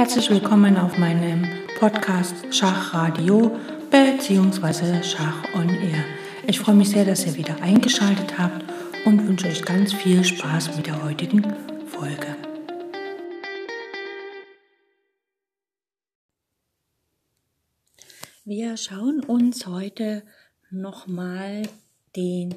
[0.00, 1.46] Herzlich willkommen auf meinem
[1.78, 3.54] Podcast Schachradio
[3.90, 5.02] bzw.
[5.02, 6.02] Schach on Air.
[6.46, 8.64] Ich freue mich sehr, dass ihr wieder eingeschaltet habt
[9.04, 11.42] und wünsche euch ganz viel Spaß mit der heutigen
[11.84, 12.34] Folge.
[18.46, 20.22] Wir schauen uns heute
[20.70, 21.64] nochmal
[22.16, 22.54] den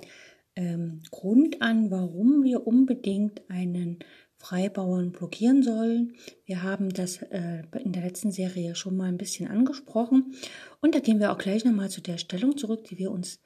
[0.55, 3.99] ähm, Grund an, warum wir unbedingt einen
[4.43, 6.15] Freibauern blockieren sollen.
[6.45, 10.33] Wir haben das äh, in der letzten Serie schon mal ein bisschen angesprochen
[10.81, 13.39] und da gehen wir auch gleich nochmal zu der Stellung zurück, die wir uns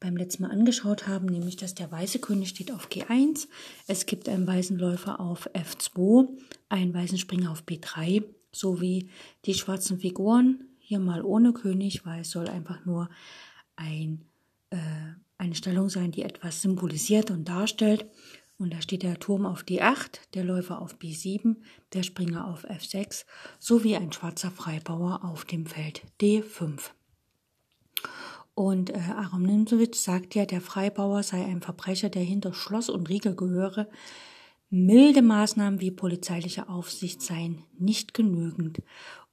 [0.00, 3.46] beim letzten Mal angeschaut haben, nämlich dass der weiße König steht auf G1,
[3.86, 6.28] es gibt einen weißen Läufer auf F2,
[6.68, 9.10] einen weißen Springer auf B3 sowie
[9.44, 13.08] die schwarzen Figuren, hier mal ohne König, weil es soll einfach nur
[13.76, 14.24] ein,
[14.70, 14.78] äh,
[15.38, 18.06] eine Stellung sein, die etwas symbolisiert und darstellt.
[18.60, 21.56] Und da steht der Turm auf D8, der Läufer auf B7,
[21.94, 23.24] der Springer auf F6
[23.58, 26.90] sowie ein schwarzer Freibauer auf dem Feld D5.
[28.54, 33.08] Und äh, Aram Nimzowitsch sagt ja, der Freibauer sei ein Verbrecher, der hinter Schloss und
[33.08, 33.88] Riegel gehöre.
[34.68, 38.82] Milde Maßnahmen wie polizeiliche Aufsicht seien nicht genügend.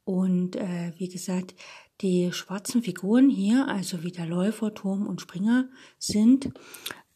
[0.05, 1.53] Und äh, wie gesagt,
[1.99, 5.67] die schwarzen Figuren hier, also wie der Läufer, Turm und Springer,
[5.99, 6.53] sind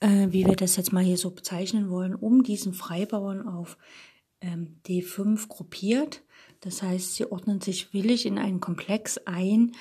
[0.01, 3.77] äh, wie wir das jetzt mal hier so bezeichnen wollen, um diesen Freibauern auf
[4.41, 6.23] ähm, D5 gruppiert.
[6.59, 9.71] Das heißt, sie ordnen sich willig in einen Komplex ein,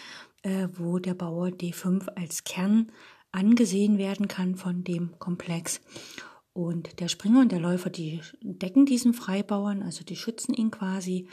[0.42, 2.92] äh, wo der Bauer D5 als Kern
[3.32, 5.80] angesehen werden kann von dem Komplex.
[6.52, 11.28] Und der Springer und der Läufer, die decken diesen Freibauern, also die schützen ihn quasi.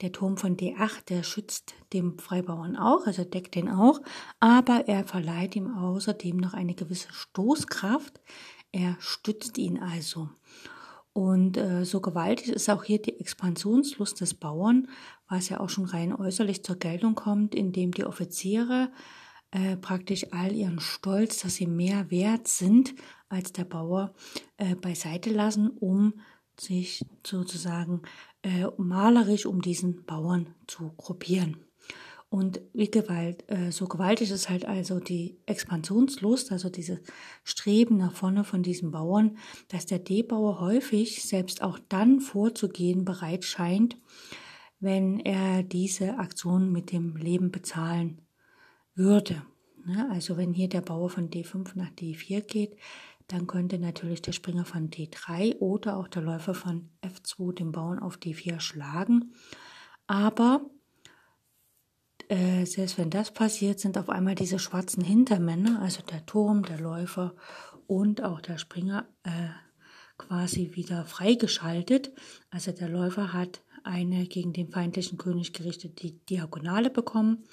[0.00, 4.00] Der Turm von D8, der schützt dem Freibauern auch, also deckt den auch,
[4.38, 8.20] aber er verleiht ihm außerdem noch eine gewisse Stoßkraft.
[8.70, 10.28] Er stützt ihn also.
[11.12, 14.88] Und äh, so gewaltig ist auch hier die Expansionslust des Bauern,
[15.28, 18.92] was ja auch schon rein äußerlich zur Geltung kommt, indem die Offiziere
[19.50, 22.94] äh, praktisch all ihren Stolz, dass sie mehr wert sind
[23.28, 24.14] als der Bauer,
[24.58, 26.14] äh, beiseite lassen, um
[26.60, 28.02] sich sozusagen
[28.48, 31.58] äh, malerisch um diesen Bauern zu gruppieren.
[32.30, 36.98] Und wie gewalt, äh, so gewaltig ist halt also die Expansionslust, also dieses
[37.44, 39.36] Streben nach vorne von diesen Bauern,
[39.68, 43.98] dass der D-Bauer häufig selbst auch dann vorzugehen bereit scheint,
[44.80, 48.22] wenn er diese Aktion mit dem Leben bezahlen
[48.94, 49.42] würde.
[49.84, 50.08] Ne?
[50.10, 52.76] Also wenn hier der Bauer von D5 nach D4 geht,
[53.28, 57.98] dann könnte natürlich der Springer von D3 oder auch der Läufer von F2 den Bauern
[57.98, 59.34] auf D4 schlagen.
[60.06, 60.62] Aber
[62.28, 66.80] äh, selbst wenn das passiert, sind auf einmal diese schwarzen Hintermänner, also der Turm, der
[66.80, 67.34] Läufer
[67.86, 69.50] und auch der Springer, äh,
[70.16, 72.12] quasi wieder freigeschaltet.
[72.50, 77.44] Also der Läufer hat eine gegen den feindlichen König gerichtete Diagonale bekommen.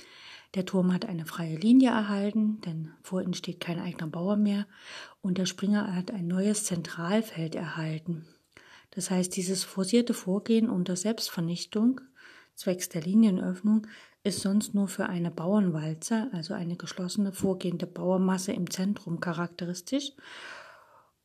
[0.55, 4.65] Der Turm hat eine freie Linie erhalten, denn vor ihm steht kein eigener Bauer mehr.
[5.21, 8.25] Und der Springer hat ein neues Zentralfeld erhalten.
[8.91, 11.99] Das heißt, dieses forcierte Vorgehen unter Selbstvernichtung
[12.55, 13.85] zwecks der Linienöffnung
[14.23, 20.13] ist sonst nur für eine Bauernwalze, also eine geschlossene vorgehende Bauermasse im Zentrum charakteristisch,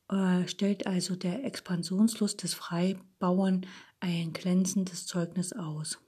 [0.09, 3.65] äh, stellt also der Expansionslust des Freibauern
[4.01, 5.99] ein glänzendes Zeugnis aus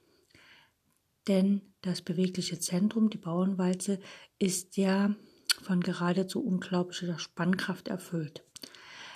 [1.28, 4.00] denn das bewegliche Zentrum, die Bauernwalze,
[4.38, 5.14] ist ja
[5.62, 8.44] von geradezu unglaublicher Spannkraft erfüllt.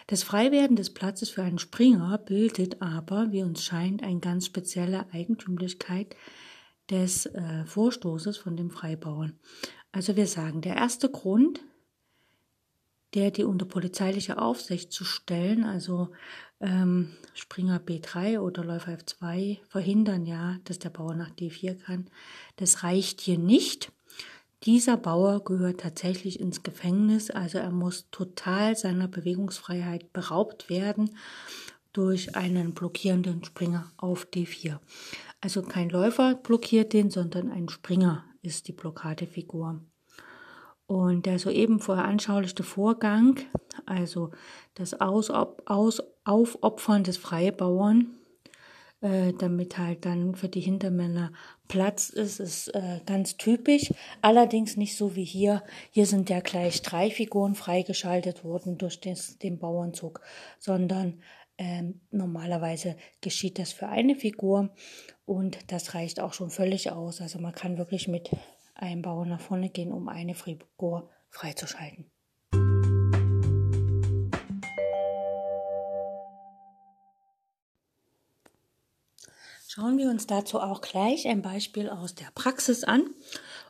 [0.07, 5.07] Das Freiwerden des Platzes für einen Springer bildet aber, wie uns scheint, eine ganz spezielle
[5.13, 6.17] Eigentümlichkeit
[6.91, 9.39] des äh, Vorstoßes von dem Freibauern.
[9.93, 11.61] Also wir sagen, der erste Grund,
[13.15, 16.11] der die unter polizeiliche Aufsicht zu stellen, also
[16.61, 22.07] ähm, Springer B3 oder Läufer F2 verhindern ja, dass der Bauer nach D4 kann.
[22.57, 23.93] Das reicht hier nicht.
[24.65, 31.11] Dieser Bauer gehört tatsächlich ins Gefängnis, also er muss total seiner Bewegungsfreiheit beraubt werden
[31.93, 34.79] durch einen blockierenden Springer auf D4.
[35.41, 39.81] Also kein Läufer blockiert den, sondern ein Springer ist die Blockadefigur.
[40.87, 43.39] Und der soeben vorher anschaulichte Vorgang,
[43.87, 44.31] also
[44.75, 48.19] das Aus, Aus, Aufopfern des Freibauern,
[49.01, 51.33] äh, damit halt dann für die Hintermänner
[51.69, 53.93] Platz ist, ist äh, ganz typisch.
[54.23, 55.63] Allerdings nicht so wie hier.
[55.91, 60.21] Hier sind ja gleich drei Figuren freigeschaltet worden durch des, den Bauernzug,
[60.59, 61.23] sondern
[61.57, 64.71] ähm, normalerweise geschieht das für eine Figur
[65.27, 67.21] und das reicht auch schon völlig aus.
[67.21, 68.31] Also man kann wirklich mit
[68.75, 72.11] ein Bauer nach vorne gehen, um eine Figur freizuschalten.
[79.79, 83.11] Schauen wir uns dazu auch gleich ein Beispiel aus der Praxis an.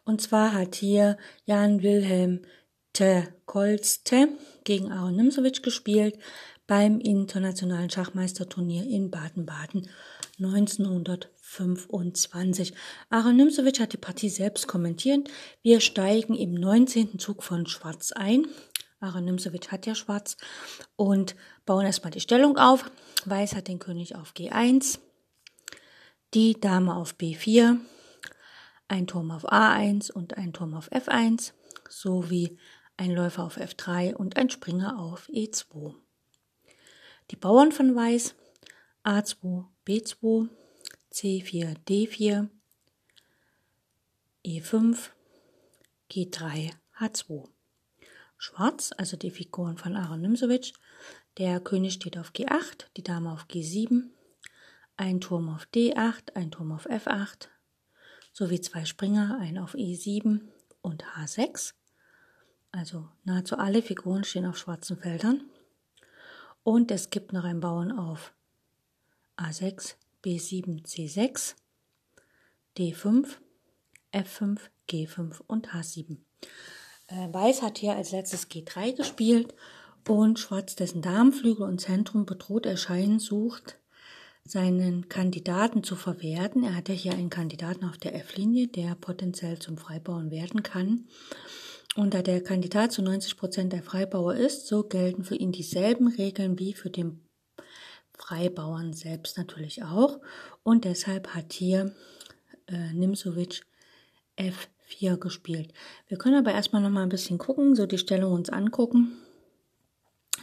[0.06, 2.40] Und zwar hat hier Jan Wilhelm
[2.94, 4.30] Te Kolste
[4.64, 6.18] gegen Aaron Nimzowitsch gespielt
[6.66, 9.90] beim internationalen Schachmeisterturnier in Baden-Baden
[10.38, 12.72] 1925.
[13.10, 15.28] Aaron Nimzowitsch hat die Partie selbst kommentiert.
[15.60, 17.18] Wir steigen im 19.
[17.18, 18.46] Zug von Schwarz ein.
[19.00, 20.38] Aaron Nimzowitsch hat ja Schwarz
[20.96, 22.90] und bauen erstmal die Stellung auf.
[23.26, 25.00] Weiß hat den König auf G1,
[26.34, 27.78] die Dame auf B4,
[28.88, 31.52] ein Turm auf A1 und ein Turm auf F1
[31.88, 32.58] sowie
[32.96, 35.94] ein Läufer auf F3 und ein Springer auf E2.
[37.30, 38.34] Die Bauern von Weiß
[39.04, 40.48] A2, B2,
[41.12, 42.48] C4, D4,
[44.44, 45.10] E5,
[46.10, 47.48] G3, H2.
[48.36, 50.72] Schwarz, also die Figuren von Aaron Nimzowitsch.
[51.38, 54.10] Der König steht auf G8, die Dame auf G7,
[54.98, 57.48] ein Turm auf D8, ein Turm auf F8,
[58.32, 60.40] sowie zwei Springer, ein auf E7
[60.82, 61.72] und H6.
[62.72, 65.42] Also nahezu alle Figuren stehen auf schwarzen Feldern.
[66.64, 68.34] Und es gibt noch einen Bauern auf
[69.38, 71.54] A6, B7, C6,
[72.76, 73.36] D5,
[74.12, 74.58] F5,
[74.90, 76.18] G5 und H7.
[77.06, 79.54] Äh, Weiß hat hier als letztes G3 gespielt
[80.08, 83.78] und Schwarz, dessen Darmflügel und Zentrum bedroht erscheinen, sucht
[84.50, 86.64] seinen Kandidaten zu verwerten.
[86.64, 91.06] Er hat ja hier einen Kandidaten auf der F-Linie, der potenziell zum Freibauern werden kann.
[91.96, 96.08] Und da der Kandidat zu 90 Prozent der Freibauer ist, so gelten für ihn dieselben
[96.08, 97.26] Regeln wie für den
[98.12, 100.20] Freibauern selbst natürlich auch.
[100.62, 101.94] Und deshalb hat hier
[102.66, 103.62] äh, Nimsovic
[104.36, 105.72] F4 gespielt.
[106.08, 109.16] Wir können aber erstmal noch mal ein bisschen gucken, so die Stellung uns angucken.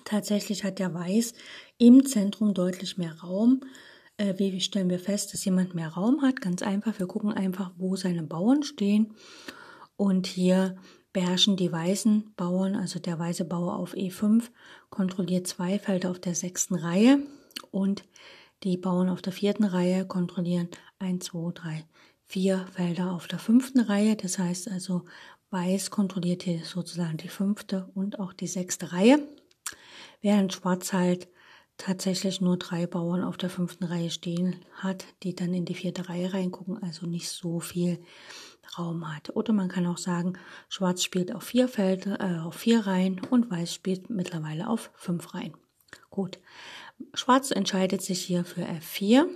[0.03, 1.33] Tatsächlich hat der Weiß
[1.77, 3.61] im Zentrum deutlich mehr Raum.
[4.17, 6.41] Äh, wie stellen wir fest, dass jemand mehr Raum hat?
[6.41, 9.13] Ganz einfach, wir gucken einfach, wo seine Bauern stehen.
[9.97, 10.77] Und hier
[11.13, 14.44] beherrschen die weißen Bauern, also der weiße Bauer auf E5,
[14.89, 17.19] kontrolliert zwei Felder auf der sechsten Reihe
[17.71, 18.03] und
[18.63, 20.69] die Bauern auf der vierten Reihe kontrollieren
[21.00, 21.85] 1, 2, 3,
[22.23, 24.15] 4 Felder auf der fünften Reihe.
[24.15, 25.06] Das heißt also,
[25.51, 29.19] Weiß kontrolliert hier sozusagen die fünfte und auch die sechste Reihe,
[30.21, 31.29] während Schwarz halt
[31.77, 36.10] tatsächlich nur drei Bauern auf der fünften Reihe stehen hat, die dann in die vierte
[36.10, 38.00] Reihe reingucken, also nicht so viel
[38.77, 39.36] Raum hat.
[39.36, 40.38] Oder man kann auch sagen,
[40.69, 45.33] Schwarz spielt auf vier Felder, äh, auf vier Reihen und Weiß spielt mittlerweile auf fünf
[45.33, 45.56] Reihen.
[46.10, 46.39] Gut.
[47.13, 49.27] Schwarz entscheidet sich hier für F4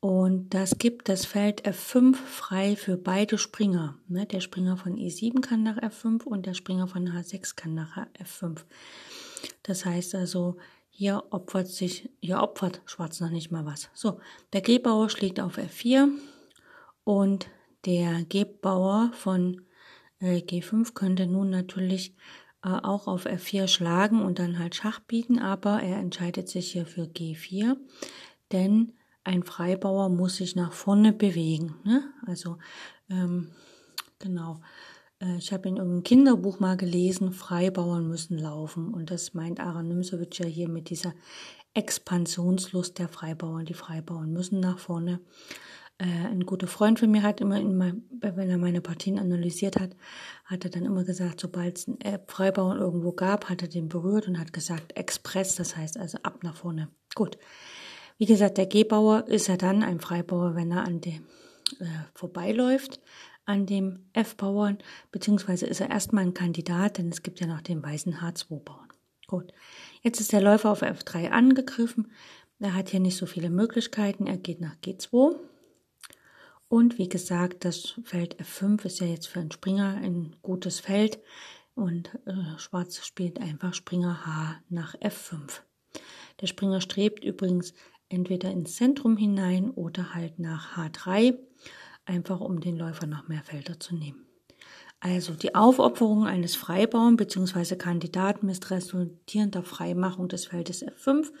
[0.00, 3.98] und das gibt das Feld F5 frei für beide Springer.
[4.08, 7.96] Ne, der Springer von E7 kann nach F5 und der Springer von H6 kann nach
[8.22, 8.58] F5.
[9.62, 10.58] Das heißt also,
[10.98, 13.90] hier opfert sich, hier opfert Schwarz noch nicht mal was.
[13.92, 14.18] So,
[14.54, 16.08] der G-Bauer schlägt auf F4
[17.04, 17.48] und
[17.84, 19.60] der Gebbauer von
[20.20, 22.14] äh, G5 könnte nun natürlich
[22.64, 26.86] äh, auch auf F4 schlagen und dann halt Schach bieten, aber er entscheidet sich hier
[26.86, 27.76] für G4,
[28.52, 31.74] denn ein Freibauer muss sich nach vorne bewegen.
[31.84, 32.10] Ne?
[32.26, 32.56] Also
[33.10, 33.50] ähm,
[34.18, 34.62] genau.
[35.20, 38.92] Äh, ich habe in irgendeinem Kinderbuch mal gelesen, Freibauern müssen laufen.
[38.92, 41.14] Und das meint Aaron Nimsowitsch ja hier mit dieser
[41.74, 43.66] Expansionslust der Freibauern.
[43.66, 45.20] Die Freibauern müssen nach vorne.
[45.98, 49.96] Äh, ein guter Freund von mir hat immer, mein, wenn er meine Partien analysiert hat,
[50.44, 54.28] hat er dann immer gesagt, sobald es einen Freibauern irgendwo gab, hat er den berührt
[54.28, 56.88] und hat gesagt, Express, das heißt also ab nach vorne.
[57.14, 57.38] Gut.
[58.18, 61.26] Wie gesagt, der G-Bauer ist ja dann ein Freibauer, wenn er an dem
[61.80, 63.00] äh, vorbeiläuft,
[63.46, 64.78] an dem F-Bauern,
[65.12, 68.88] beziehungsweise ist er erstmal ein Kandidat, denn es gibt ja noch den weißen H2-Bauern.
[69.26, 69.52] Gut.
[70.02, 72.12] Jetzt ist der Läufer auf F3 angegriffen.
[72.60, 74.26] Er hat hier nicht so viele Möglichkeiten.
[74.26, 75.36] Er geht nach G2.
[76.68, 81.20] Und wie gesagt, das Feld F5 ist ja jetzt für einen Springer ein gutes Feld
[81.74, 85.60] und äh, Schwarz spielt einfach Springer H nach F5.
[86.40, 87.72] Der Springer strebt übrigens
[88.08, 91.38] entweder ins Zentrum hinein oder halt nach H3,
[92.06, 94.26] einfach um den Läufer noch mehr Felder zu nehmen.
[95.00, 97.76] Also die Aufopferung eines Freibauern bzw.
[97.76, 101.32] Kandidaten ist resultierender Freimachung des Feldes F5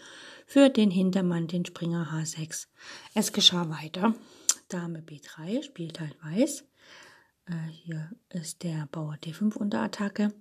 [0.46, 2.66] für den Hintermann, den Springer H6.
[3.14, 4.14] Es geschah weiter.
[4.68, 6.64] Dame B3 spielt halt weiß.
[7.46, 10.34] Äh, hier ist der Bauer D5 unter Attacke.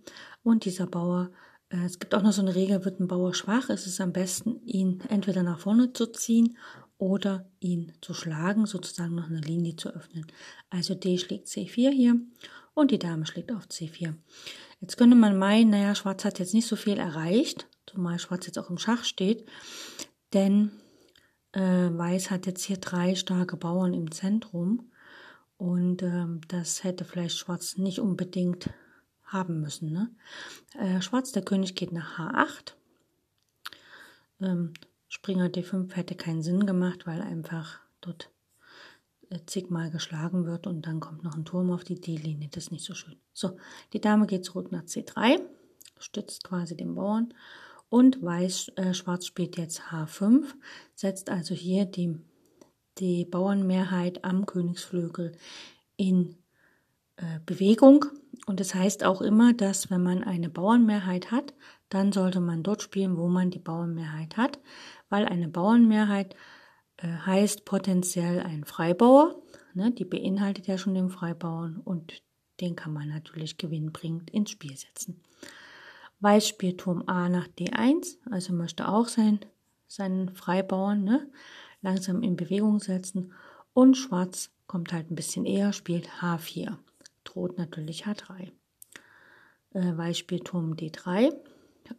[0.44, 1.32] Und dieser Bauer,
[1.70, 4.12] äh, es gibt auch noch so eine Regel, wird ein Bauer schwach, ist es am
[4.12, 6.58] besten, ihn entweder nach vorne zu ziehen
[6.98, 10.26] oder ihn zu schlagen, sozusagen noch eine Linie zu öffnen.
[10.70, 12.20] Also D schlägt C4 hier
[12.74, 14.14] und die Dame schlägt auf C4.
[14.82, 18.60] Jetzt könnte man meinen, naja, Schwarz hat jetzt nicht so viel erreicht, zumal Schwarz jetzt
[18.60, 19.46] auch im Schach steht,
[20.34, 20.72] denn
[21.56, 24.92] Äh, Weiß hat jetzt hier drei starke Bauern im Zentrum
[25.58, 28.70] und ähm, das hätte vielleicht Schwarz nicht unbedingt
[29.24, 29.94] haben müssen.
[29.94, 30.10] Ne?
[30.78, 32.74] Äh, Schwarz, der König geht nach H8.
[34.42, 34.74] Ähm,
[35.16, 38.30] Springer D5 hätte keinen Sinn gemacht, weil einfach dort
[39.30, 42.50] äh, zigmal geschlagen wird und dann kommt noch ein Turm auf die D-Linie.
[42.52, 43.16] Das ist nicht so schön.
[43.32, 43.56] So,
[43.94, 45.40] die Dame geht zurück nach C3,
[46.00, 47.34] stützt quasi den Bauern
[47.88, 50.48] und Weiß, äh, Schwarz spielt jetzt H5,
[50.96, 52.20] setzt also hier die,
[52.98, 55.32] die Bauernmehrheit am Königsflügel
[55.96, 56.36] in
[57.16, 58.04] äh, Bewegung.
[58.48, 61.54] Und das heißt auch immer, dass wenn man eine Bauernmehrheit hat,
[61.90, 64.60] dann sollte man dort spielen, wo man die Bauernmehrheit hat,
[65.10, 66.36] weil eine Bauernmehrheit
[66.98, 69.42] äh, heißt potenziell ein Freibauer.
[69.74, 72.24] Ne, die beinhaltet ja schon den Freibauern und
[72.62, 75.22] den kann man natürlich gewinnbringend ins Spiel setzen.
[76.22, 79.40] Weiß spielt Turm A nach D1, also möchte auch sein,
[79.88, 81.30] seinen Freibauern ne,
[81.82, 83.34] langsam in Bewegung setzen.
[83.74, 86.78] Und Schwarz kommt halt ein bisschen eher, spielt H4,
[87.26, 88.52] droht natürlich H3.
[89.74, 91.34] Äh, Weiß spielt Turm D3,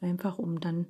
[0.00, 0.86] einfach um dann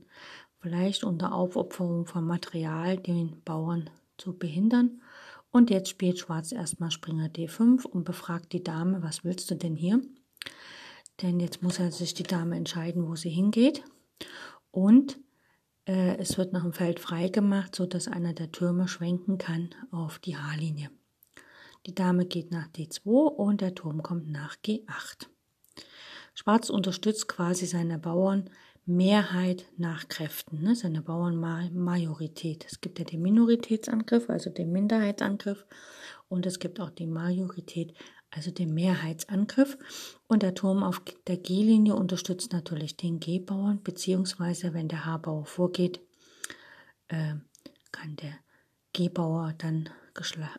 [0.60, 5.02] vielleicht unter Aufopferung von Material den Bauern zu behindern.
[5.50, 9.76] Und jetzt spielt Schwarz erstmal Springer D5 und befragt die Dame, was willst du denn
[9.76, 10.02] hier?
[11.22, 13.82] Denn jetzt muss er sich die Dame entscheiden, wo sie hingeht.
[14.70, 15.18] Und
[15.86, 20.36] äh, es wird nach dem Feld freigemacht, sodass einer der Türme schwenken kann auf die
[20.36, 20.90] H-Linie.
[21.86, 25.28] Die Dame geht nach D2 und der Turm kommt nach G8.
[26.34, 28.50] Schwarz unterstützt quasi seine Bauern
[28.86, 30.76] Mehrheit nach Kräften, ne?
[30.76, 32.64] seine Bauernmajorität.
[32.70, 35.66] Es gibt ja den Minoritätsangriff, also den Minderheitsangriff,
[36.28, 37.94] und es gibt auch die Majorität,
[38.30, 39.76] also den Mehrheitsangriff.
[40.28, 46.00] Und der Turm auf der G-Linie unterstützt natürlich den G-Bauern, beziehungsweise wenn der H-Bauer vorgeht,
[47.08, 47.34] äh,
[47.92, 48.34] kann der
[48.92, 49.88] G-Bauer dann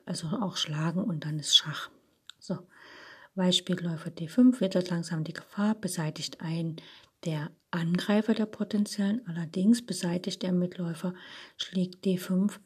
[0.06, 1.90] also auch schlagen und dann ist Schach.
[2.40, 2.60] So,
[3.36, 6.78] Weiß spielt Läufer D5, wittert langsam die Gefahr, beseitigt ein
[7.26, 11.14] der Angreifer der potenziellen, allerdings beseitigt der Mitläufer,
[11.58, 12.60] schlägt D5,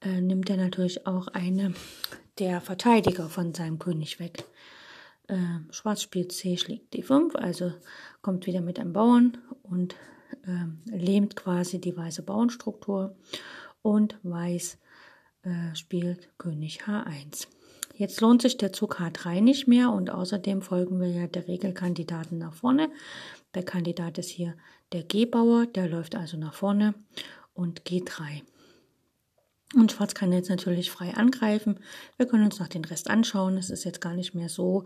[0.00, 1.74] äh, nimmt er natürlich auch eine
[2.38, 4.44] der Verteidiger von seinem König weg.
[5.28, 5.36] Äh,
[5.70, 7.72] Schwarz spielt C, schlägt D5, also
[8.22, 9.96] kommt wieder mit einem Bauern und
[10.46, 13.16] äh, lähmt quasi die weiße Bauernstruktur
[13.82, 14.78] und Weiß
[15.42, 17.48] äh, spielt König H1.
[17.94, 22.36] Jetzt lohnt sich der Zug H3 nicht mehr und außerdem folgen wir ja der Regelkandidaten
[22.36, 22.90] nach vorne.
[23.56, 24.54] Der Kandidat ist hier
[24.92, 26.94] der G-Bauer, der läuft also nach vorne
[27.54, 28.42] und G3.
[29.74, 31.80] Und Schwarz kann jetzt natürlich frei angreifen.
[32.18, 33.56] Wir können uns noch den Rest anschauen.
[33.56, 34.84] Es ist jetzt gar nicht mehr so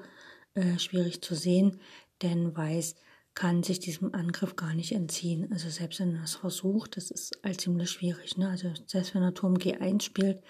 [0.54, 1.80] äh, schwierig zu sehen,
[2.22, 2.94] denn Weiß
[3.34, 5.50] kann sich diesem Angriff gar nicht entziehen.
[5.50, 8.36] Also selbst wenn er es versucht, das ist halt ziemlich schwierig.
[8.36, 8.50] Ne?
[8.50, 10.44] Also selbst wenn er Turm G1 spielt,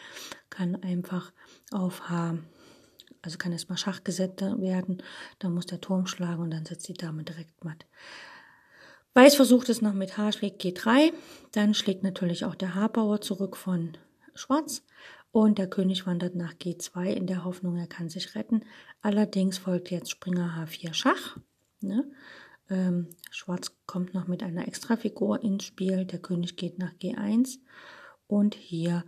[0.51, 1.33] kann einfach
[1.71, 2.37] auf H
[3.23, 5.03] also kann erstmal Schach gesetzt werden,
[5.39, 7.87] dann muss der Turm schlagen und dann setzt die Dame direkt matt.
[9.15, 11.13] Weiß versucht es noch mit H schlägt G3,
[11.53, 13.97] dann schlägt natürlich auch der H-Bauer zurück von
[14.35, 14.85] Schwarz
[15.33, 18.63] und der König wandert nach G2 in der Hoffnung, er kann sich retten.
[19.03, 21.39] Allerdings folgt jetzt Springer H4 Schach.
[21.81, 22.11] Ne?
[22.69, 27.59] Ähm, Schwarz kommt noch mit einer Extrafigur ins Spiel, der König geht nach G1
[28.27, 29.05] und hier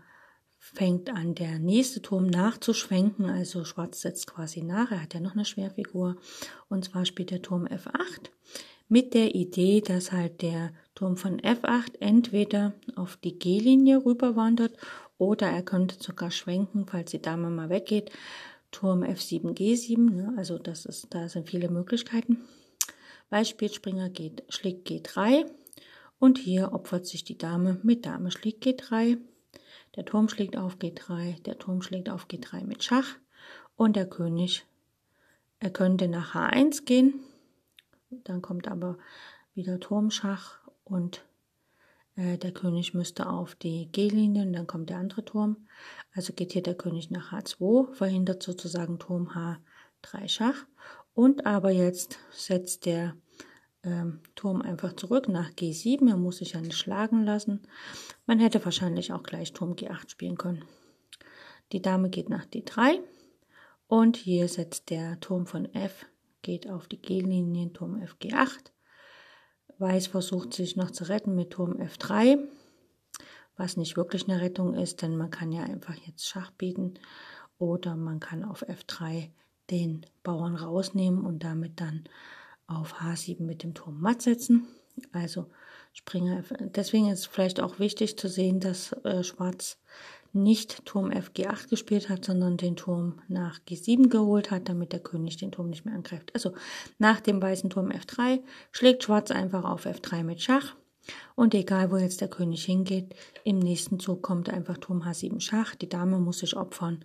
[0.64, 3.28] fängt an, der nächste Turm nachzuschwenken.
[3.28, 4.92] Also Schwarz setzt quasi nach.
[4.92, 6.16] Er hat ja noch eine Schwerfigur.
[6.68, 8.30] Und zwar spielt der Turm F8
[8.88, 14.76] mit der Idee, dass halt der Turm von F8 entweder auf die G-Linie rüberwandert
[15.18, 18.12] oder er könnte sogar schwenken, falls die Dame mal weggeht.
[18.70, 20.34] Turm F7, G7, ne?
[20.36, 22.38] also das ist, da sind viele Möglichkeiten.
[23.30, 25.44] Beispielspringer geht, schlägt G3
[26.20, 29.18] und hier opfert sich die Dame mit Dame schlägt G3
[29.96, 33.16] der Turm schlägt auf G3, der Turm schlägt auf G3 mit Schach
[33.76, 34.64] und der König,
[35.58, 37.20] er könnte nach H1 gehen,
[38.24, 38.98] dann kommt aber
[39.54, 41.24] wieder Turmschach und
[42.16, 45.68] äh, der König müsste auf die G-Linie und dann kommt der andere Turm.
[46.14, 50.66] Also geht hier der König nach H2, verhindert sozusagen Turm H3 Schach.
[51.14, 53.14] Und aber jetzt setzt der
[53.84, 56.08] ähm, Turm einfach zurück nach G7.
[56.08, 57.62] Er muss sich ja nicht schlagen lassen.
[58.26, 60.64] Man hätte wahrscheinlich auch gleich Turm G8 spielen können.
[61.72, 63.00] Die Dame geht nach D3
[63.86, 66.06] und hier setzt der Turm von F,
[66.42, 68.70] geht auf die G-Linie, Turm F G8.
[69.78, 72.38] Weiß versucht sich noch zu retten mit Turm F3,
[73.56, 76.94] was nicht wirklich eine Rettung ist, denn man kann ja einfach jetzt Schach bieten
[77.58, 79.30] oder man kann auf F3
[79.70, 82.04] den Bauern rausnehmen und damit dann
[82.66, 84.66] auf H7 mit dem Turm matt setzen.
[85.12, 85.46] Also
[85.92, 86.42] Springer,
[86.74, 89.78] deswegen ist vielleicht auch wichtig zu sehen, dass äh, Schwarz
[90.32, 95.00] nicht Turm F G8 gespielt hat, sondern den Turm nach G7 geholt hat, damit der
[95.00, 96.30] König den Turm nicht mehr angreift.
[96.34, 96.54] Also
[96.98, 98.40] nach dem weißen Turm F3
[98.70, 100.74] schlägt Schwarz einfach auf F3 mit Schach.
[101.34, 103.14] Und egal, wo jetzt der König hingeht,
[103.44, 105.74] im nächsten Zug kommt einfach Turm H7 Schach.
[105.74, 107.04] Die Dame muss sich opfern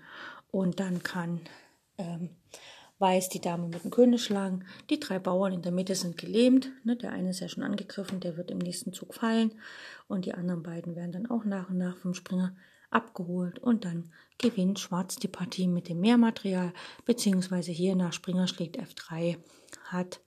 [0.51, 1.41] und dann kann
[1.97, 2.29] ähm,
[2.99, 4.65] Weiß die Dame mit dem König schlagen.
[4.89, 6.71] Die drei Bauern in der Mitte sind gelähmt.
[6.83, 9.53] Ne, der eine ist ja schon angegriffen, der wird im nächsten Zug fallen.
[10.07, 12.55] Und die anderen beiden werden dann auch nach und nach vom Springer
[12.89, 13.59] abgeholt.
[13.59, 16.73] Und dann gewinnt Schwarz die Partie mit dem Mehrmaterial.
[17.05, 19.37] Beziehungsweise hier nach Springer schlägt F3
[19.85, 20.21] hat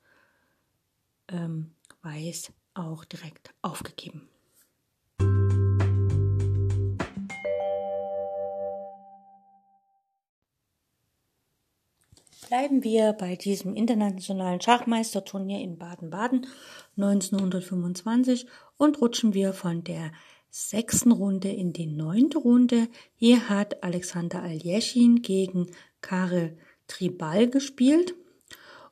[1.29, 4.30] ähm, Weiß auch direkt aufgegeben.
[12.51, 16.49] Bleiben wir bei diesem internationalen Schachmeisterturnier in Baden-Baden
[16.97, 18.45] 1925
[18.77, 20.11] und rutschen wir von der
[20.51, 22.89] sechsten Runde in die neunte Runde.
[23.15, 25.69] Hier hat Alexander Aljeschin gegen
[26.01, 28.17] Karel Tribal gespielt.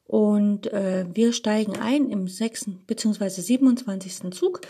[0.06, 3.28] Und äh, wir steigen ein im sechsten bzw.
[3.28, 4.32] 27.
[4.32, 4.60] Zug.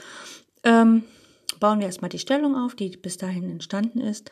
[0.65, 1.05] Ähm,
[1.61, 4.31] bauen wir erstmal die Stellung auf, die bis dahin entstanden ist.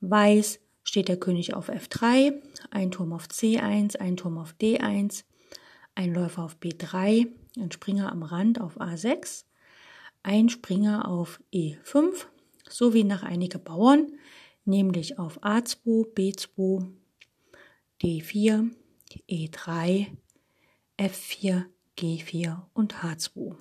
[0.00, 2.32] Weiß steht der König auf F3,
[2.70, 5.24] ein Turm auf C1, ein Turm auf D1,
[5.94, 7.28] ein Läufer auf B3,
[7.58, 9.44] ein Springer am Rand auf A6,
[10.22, 12.24] ein Springer auf E5
[12.70, 14.14] sowie nach einige Bauern,
[14.64, 16.86] nämlich auf A2, B2,
[18.00, 18.70] D4,
[19.28, 20.06] E3,
[20.96, 21.64] F4,
[21.98, 23.56] G4 und H2.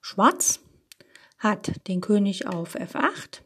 [0.00, 0.60] Schwarz
[1.36, 3.42] hat den König auf F8,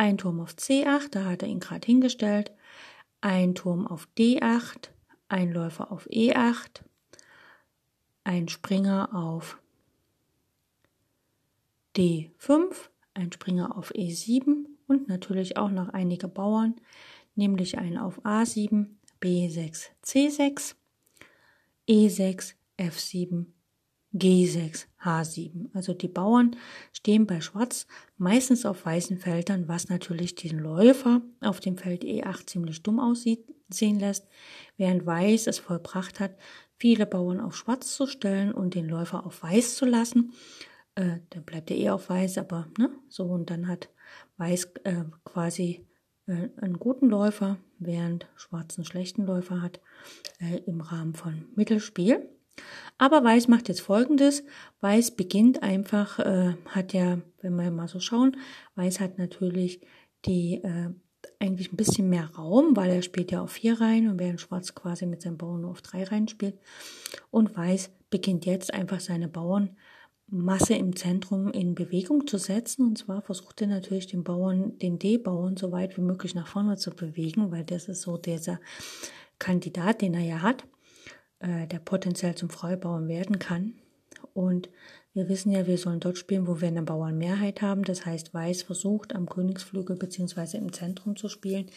[0.00, 2.52] ein Turm auf C8, da hat er ihn gerade hingestellt,
[3.20, 4.88] ein Turm auf D8,
[5.28, 6.80] ein Läufer auf E8,
[8.24, 9.58] ein Springer auf
[11.94, 12.72] D5,
[13.12, 16.76] ein Springer auf E7 und natürlich auch noch einige Bauern,
[17.34, 18.86] nämlich einen auf A7,
[19.20, 20.76] B6, C6,
[21.86, 23.44] E6, F7,
[24.14, 25.70] G6, H7.
[25.72, 26.56] Also die Bauern
[26.92, 27.86] stehen bei Schwarz
[28.18, 34.00] meistens auf weißen Feldern, was natürlich den Läufer auf dem Feld E8 ziemlich dumm aussehen
[34.00, 34.26] lässt,
[34.76, 36.36] während Weiß es vollbracht hat,
[36.76, 40.32] viele Bauern auf Schwarz zu stellen und den Läufer auf Weiß zu lassen.
[40.96, 43.90] Äh, dann bleibt er eh auf Weiß, aber ne, so und dann hat
[44.38, 45.86] Weiß äh, quasi
[46.26, 49.80] äh, einen guten Läufer, während Schwarz einen schlechten Läufer hat
[50.40, 52.28] äh, im Rahmen von Mittelspiel.
[52.98, 54.44] Aber Weiß macht jetzt folgendes.
[54.80, 58.36] Weiß beginnt einfach, äh, hat ja, wenn wir mal so schauen,
[58.74, 59.80] Weiß hat natürlich
[60.26, 60.90] die äh,
[61.38, 64.74] eigentlich ein bisschen mehr Raum, weil er spielt ja auf vier Reihen und während Schwarz
[64.74, 66.58] quasi mit seinem Bauern nur auf drei Reihen spielt.
[67.30, 72.86] Und Weiß beginnt jetzt einfach seine Bauernmasse im Zentrum in Bewegung zu setzen.
[72.86, 76.76] Und zwar versucht er natürlich den Bauern, den D-Bauern so weit wie möglich nach vorne
[76.76, 78.60] zu bewegen, weil das ist so dieser
[79.38, 80.64] Kandidat, den er ja hat.
[81.40, 83.72] Äh, der potenziell zum Freibauern werden kann.
[84.34, 84.68] Und
[85.14, 87.82] wir wissen ja, wir sollen dort spielen, wo wir eine Bauernmehrheit haben.
[87.82, 91.70] Das heißt, Weiß versucht am Königsflügel beziehungsweise im Zentrum zu spielen,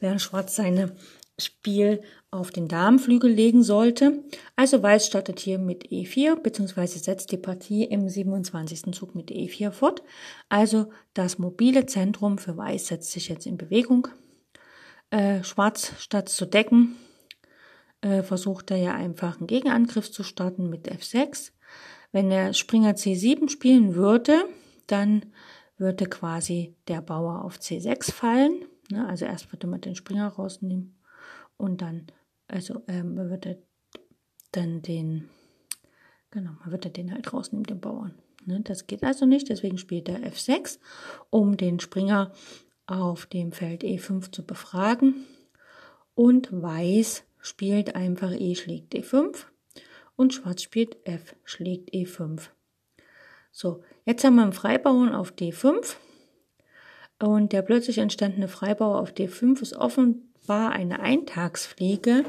[0.00, 0.94] während Schwarz seine
[1.40, 4.24] Spiel auf den Damenflügel legen sollte.
[4.56, 8.92] Also Weiß startet hier mit E4 beziehungsweise setzt die Partie im 27.
[8.92, 10.02] Zug mit E4 fort.
[10.50, 14.08] Also das mobile Zentrum für Weiß setzt sich jetzt in Bewegung.
[15.10, 16.96] Äh, Schwarz statt zu decken
[18.00, 21.52] äh, versucht er ja einfach einen Gegenangriff zu starten mit F6.
[22.12, 24.44] Wenn er Springer C7 spielen würde,
[24.86, 25.26] dann
[25.76, 28.64] würde quasi der Bauer auf C6 fallen.
[28.90, 29.06] Ne?
[29.06, 30.98] Also erst würde man den Springer rausnehmen
[31.56, 32.06] und dann,
[32.46, 33.62] also ähm, man würde
[34.52, 35.28] dann den,
[36.30, 38.14] genau, man würde den halt rausnehmen, den Bauern.
[38.44, 38.60] Ne?
[38.62, 40.78] Das geht also nicht, deswegen spielt er F6,
[41.30, 42.32] um den Springer
[42.86, 45.26] auf dem Feld E5 zu befragen.
[46.14, 49.46] Und Weiß spielt einfach E schlägt E5
[50.16, 52.48] und Schwarz spielt F schlägt E5.
[53.50, 55.96] So, jetzt haben wir einen Freibauern auf D5
[57.18, 62.24] und der plötzlich entstandene Freibauer auf D5 ist offenbar eine Eintagsfliege,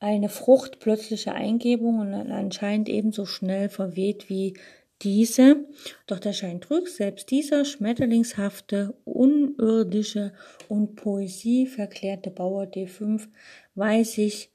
[0.00, 4.54] eine Frucht plötzlicher Eingebung und anscheinend ebenso schnell verweht wie
[5.02, 5.64] diese,
[6.06, 10.32] doch der Schein trügt, selbst dieser schmetterlingshafte, unirdische
[10.68, 13.28] und poesieverklärte Bauer D5
[13.74, 14.50] weiß sich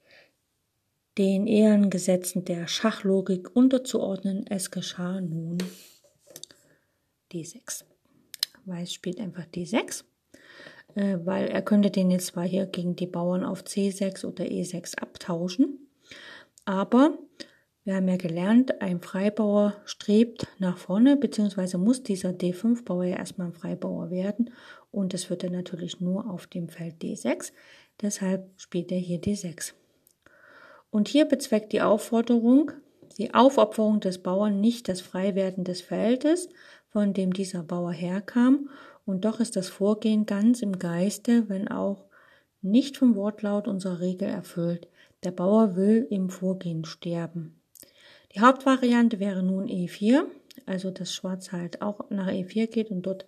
[1.17, 4.45] den Ehrengesetzen der Schachlogik unterzuordnen.
[4.49, 5.57] Es geschah nun
[7.31, 7.85] D6.
[8.65, 10.03] Weiß spielt einfach D6,
[10.95, 14.97] äh, weil er könnte den jetzt zwar hier gegen die Bauern auf C6 oder E6
[14.97, 15.87] abtauschen,
[16.65, 17.17] aber
[17.85, 23.47] Wir haben ja gelernt, ein Freibauer strebt nach vorne, beziehungsweise muss dieser D5-Bauer ja erstmal
[23.47, 24.49] ein Freibauer werden.
[24.91, 27.51] Und das wird er natürlich nur auf dem Feld D6.
[28.01, 29.73] Deshalb spielt er hier D6.
[30.89, 32.71] Und hier bezweckt die Aufforderung,
[33.19, 36.49] die Aufopferung des Bauern nicht das Freiwerden des Feldes,
[36.89, 38.67] von dem dieser Bauer herkam,
[39.05, 42.05] und doch ist das Vorgehen ganz im Geiste, wenn auch
[42.63, 44.87] nicht vom Wortlaut unserer Regel erfüllt.
[45.23, 47.61] Der Bauer will im Vorgehen sterben.
[48.35, 50.25] Die Hauptvariante wäre nun E4,
[50.65, 53.27] also dass Schwarz halt auch nach E4 geht und dort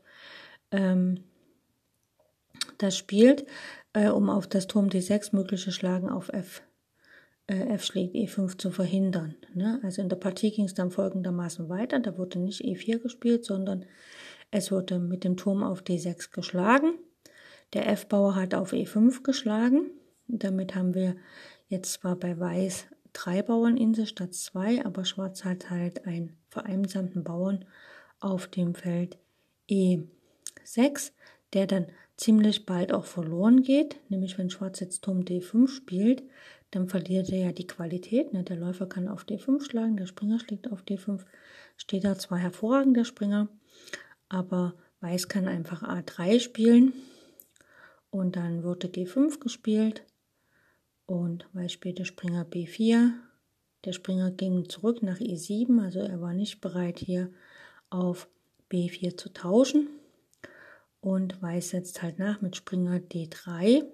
[0.71, 1.23] ähm,
[2.77, 3.45] das spielt,
[3.93, 6.61] äh, um auf das Turm D6 mögliche Schlagen auf F
[7.47, 9.35] äh, F schlägt E5 zu verhindern.
[9.53, 9.79] Ne?
[9.83, 11.99] Also in der Partie ging es dann folgendermaßen weiter.
[11.99, 13.85] Da wurde nicht E4 gespielt, sondern
[14.51, 16.95] es wurde mit dem Turm auf D6 geschlagen.
[17.73, 19.91] Der F-Bauer hat auf E5 geschlagen.
[20.27, 21.15] Damit haben wir
[21.69, 22.87] jetzt zwar bei Weiß
[23.17, 27.65] drei Bauerninsel statt zwei, aber Schwarz hat halt einen vereinsamten Bauern
[28.19, 29.17] auf dem Feld
[29.69, 31.11] E6,
[31.53, 36.23] der dann ziemlich bald auch verloren geht, nämlich wenn Schwarz jetzt Turm D5 spielt,
[36.71, 38.33] dann verliert er ja die Qualität.
[38.33, 38.43] Ne?
[38.43, 41.21] Der Läufer kann auf D5 schlagen, der Springer schlägt auf D5.
[41.75, 43.47] Steht da zwar hervorragend der Springer,
[44.29, 46.93] aber Weiß kann einfach A3 spielen
[48.09, 50.03] und dann wurde G5 gespielt
[51.07, 53.13] und Weiß spielte Springer B4.
[53.85, 57.31] Der Springer ging zurück nach E7, also er war nicht bereit hier
[57.89, 58.27] auf
[58.69, 59.87] B4 zu tauschen.
[60.99, 63.85] Und Weiß setzt halt nach mit Springer D3,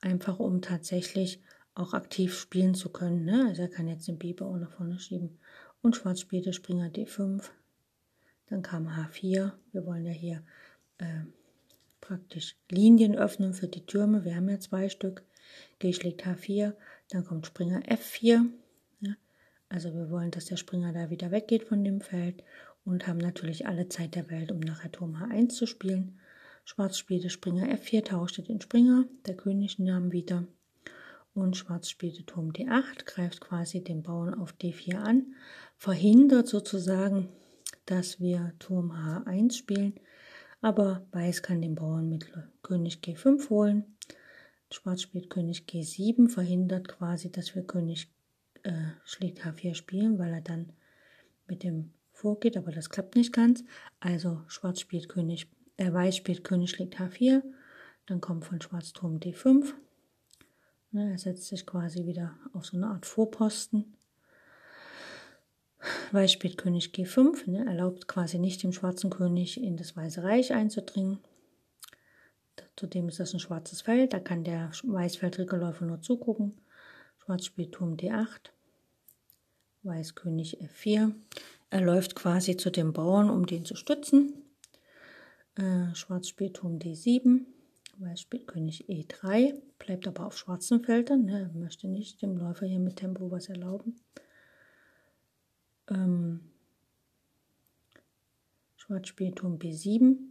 [0.00, 1.42] einfach um tatsächlich
[1.74, 3.24] auch aktiv spielen zu können.
[3.24, 3.46] Ne?
[3.48, 5.38] Also er kann jetzt den Biber auch nach vorne schieben.
[5.82, 7.42] Und Schwarz spielte Springer D5.
[8.46, 9.52] Dann kam H4.
[9.72, 10.42] Wir wollen ja hier
[10.98, 11.24] äh,
[12.00, 14.24] praktisch Linien öffnen für die Türme.
[14.24, 15.22] Wir haben ja zwei Stück.
[15.78, 16.74] G schlägt H4.
[17.10, 18.46] Dann kommt Springer F4.
[19.00, 19.14] Ja?
[19.68, 22.42] Also wir wollen, dass der Springer da wieder weggeht von dem Feld
[22.84, 26.18] und haben natürlich alle Zeit der Welt, um nachher Turm H1 zu spielen.
[26.64, 30.46] Schwarz spielte Springer F4, tauschte den Springer, der König nahm wieder
[31.34, 35.34] und Schwarz spielte Turm D8, greift quasi den Bauern auf D4 an,
[35.76, 37.28] verhindert sozusagen,
[37.86, 39.94] dass wir Turm H1 spielen,
[40.60, 42.30] aber Weiß kann den Bauern mit
[42.62, 43.96] König G5 holen.
[44.70, 48.10] Schwarz spielt König G7, verhindert quasi, dass wir König
[48.62, 48.72] äh,
[49.04, 50.72] schlägt H4 spielen, weil er dann
[51.46, 53.64] mit dem vorgeht, aber das klappt nicht ganz.
[53.98, 57.42] Also Schwarz spielt König, äh, Weiß spielt König schlägt H4,
[58.06, 59.72] dann kommt von Schwarz Turm D5,
[60.92, 63.96] Ne, er setzt sich quasi wieder auf so eine Art Vorposten.
[66.10, 70.52] Weiß spielt König G5, ne, erlaubt quasi nicht dem schwarzen König in das Weiße Reich
[70.52, 71.18] einzudringen.
[72.80, 76.56] Zudem ist das ein schwarzes Feld, da kann der Weißfeldrickerläufer nur zugucken.
[77.18, 78.52] Schwarz spielt Turm D8,
[79.82, 81.12] Weiß König F4.
[81.68, 84.32] Er läuft quasi zu dem Bauern, um den zu stützen.
[85.56, 87.44] Äh, Schwarz spielt Turm D7,
[87.98, 91.26] Weiß spielt König E3, bleibt aber auf schwarzen Feldern.
[91.26, 91.50] Ne?
[91.52, 94.00] Er möchte nicht dem Läufer hier mit Tempo was erlauben.
[95.90, 96.50] Ähm,
[98.76, 100.29] Schwarz spielt Turm B7.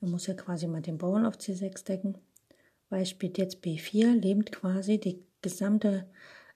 [0.00, 2.18] Er muss ja quasi mal den Bauern auf C6 decken.
[2.90, 6.06] Weiß spielt jetzt B4, lebt quasi die gesamte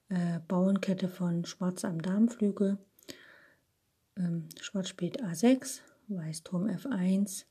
[0.08, 2.78] äh, Bauernkette von Schwarz am Darmflügel.
[4.16, 7.44] Ähm, Schwarz spielt A6, Weiß Turm F1,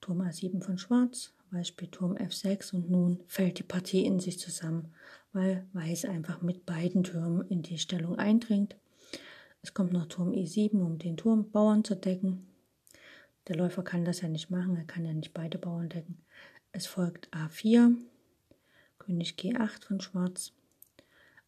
[0.00, 4.38] Turm A7 von Schwarz, Weiß spielt Turm F6 und nun fällt die Partie in sich
[4.38, 4.92] zusammen,
[5.32, 8.76] weil Weiß einfach mit beiden Türmen in die Stellung eindringt.
[9.62, 12.46] Es kommt noch Turm E7, um den Turmbauern zu decken.
[13.48, 16.18] Der Läufer kann das ja nicht machen, er kann ja nicht beide Bauern decken.
[16.72, 17.96] Es folgt A4,
[18.98, 20.52] König G8 von Schwarz,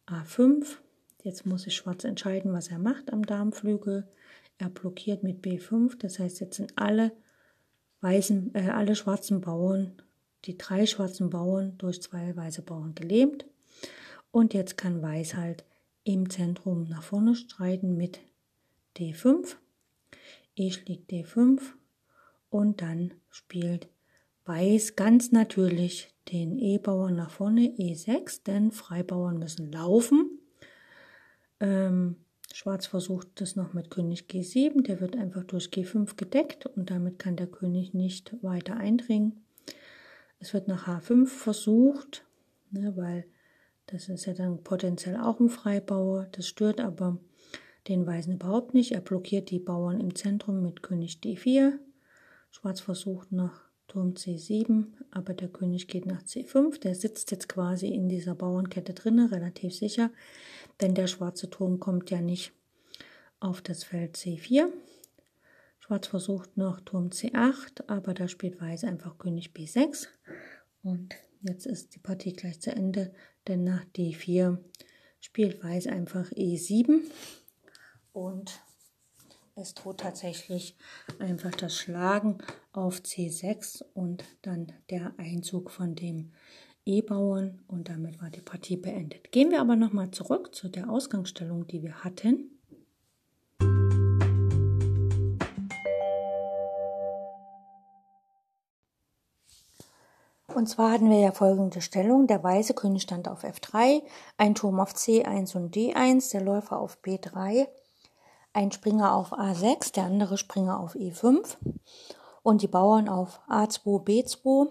[0.07, 0.77] A5.
[1.23, 4.07] Jetzt muss sich Schwarz entscheiden, was er macht am Darmflügel.
[4.57, 7.13] Er blockiert mit B5, das heißt, jetzt sind alle
[8.01, 9.93] weißen, äh, alle schwarzen Bauern,
[10.45, 13.45] die drei schwarzen Bauern durch zwei weiße Bauern gelähmt.
[14.31, 15.63] Und jetzt kann Weiß halt
[16.03, 18.19] im Zentrum nach vorne streiten mit
[18.97, 19.55] D5.
[20.55, 21.61] E schlägt D5
[22.53, 23.89] und dann spielt
[24.45, 30.37] Weiß ganz natürlich den E-Bauern nach vorne, E6, denn Freibauern müssen laufen.
[31.61, 32.17] Ähm,
[32.53, 37.19] Schwarz versucht das noch mit König G7, der wird einfach durch G5 gedeckt und damit
[37.19, 39.45] kann der König nicht weiter eindringen.
[40.39, 42.25] Es wird nach H5 versucht,
[42.69, 43.25] ne, weil
[43.85, 46.27] das ist ja dann potenziell auch ein Freibauer.
[46.33, 47.17] Das stört aber
[47.87, 48.91] den Weißen überhaupt nicht.
[48.91, 51.79] Er blockiert die Bauern im Zentrum mit König D4.
[52.53, 56.79] Schwarz versucht noch Turm C7, aber der König geht nach C5.
[56.79, 60.11] Der sitzt jetzt quasi in dieser Bauernkette drinne, relativ sicher,
[60.79, 62.53] denn der schwarze Turm kommt ja nicht
[63.39, 64.67] auf das Feld C4.
[65.79, 70.07] Schwarz versucht noch Turm C8, aber da spielt Weiß einfach König B6.
[70.83, 73.13] Und jetzt ist die Partie gleich zu Ende,
[73.47, 74.59] denn nach D4
[75.19, 77.01] spielt Weiß einfach E7
[78.13, 78.61] und
[79.55, 80.75] es droht tatsächlich
[81.19, 82.39] einfach das Schlagen
[82.71, 86.31] auf C6 und dann der Einzug von dem
[86.85, 89.31] E-Bauern und damit war die Partie beendet.
[89.31, 92.49] Gehen wir aber nochmal zurück zu der Ausgangsstellung, die wir hatten.
[100.53, 102.27] Und zwar hatten wir ja folgende Stellung.
[102.27, 104.03] Der weiße König stand auf F3,
[104.37, 107.67] ein Turm auf C1 und D1, der Läufer auf B3,
[108.53, 111.57] ein Springer auf A6, der andere Springer auf E5
[112.43, 114.69] und die Bauern auf A2, B2,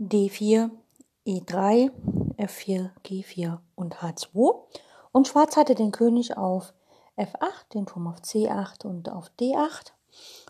[0.00, 0.70] D4,
[1.26, 1.90] E3,
[2.38, 4.54] F4, G4 und H2.
[5.12, 6.72] Und Schwarz hatte den König auf
[7.16, 9.92] F8, den Turm auf C8 und auf D8,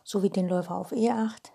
[0.04, 1.50] sowie den Läufer auf E8,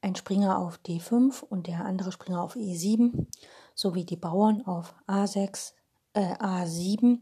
[0.00, 3.26] ein Springer auf D5 und der andere Springer auf E7,
[3.74, 5.74] sowie die Bauern auf A6,
[6.14, 7.18] äh, A7,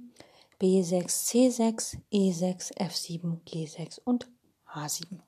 [0.60, 4.28] B6, C6, E6, F7, G6 und
[4.74, 5.20] H7.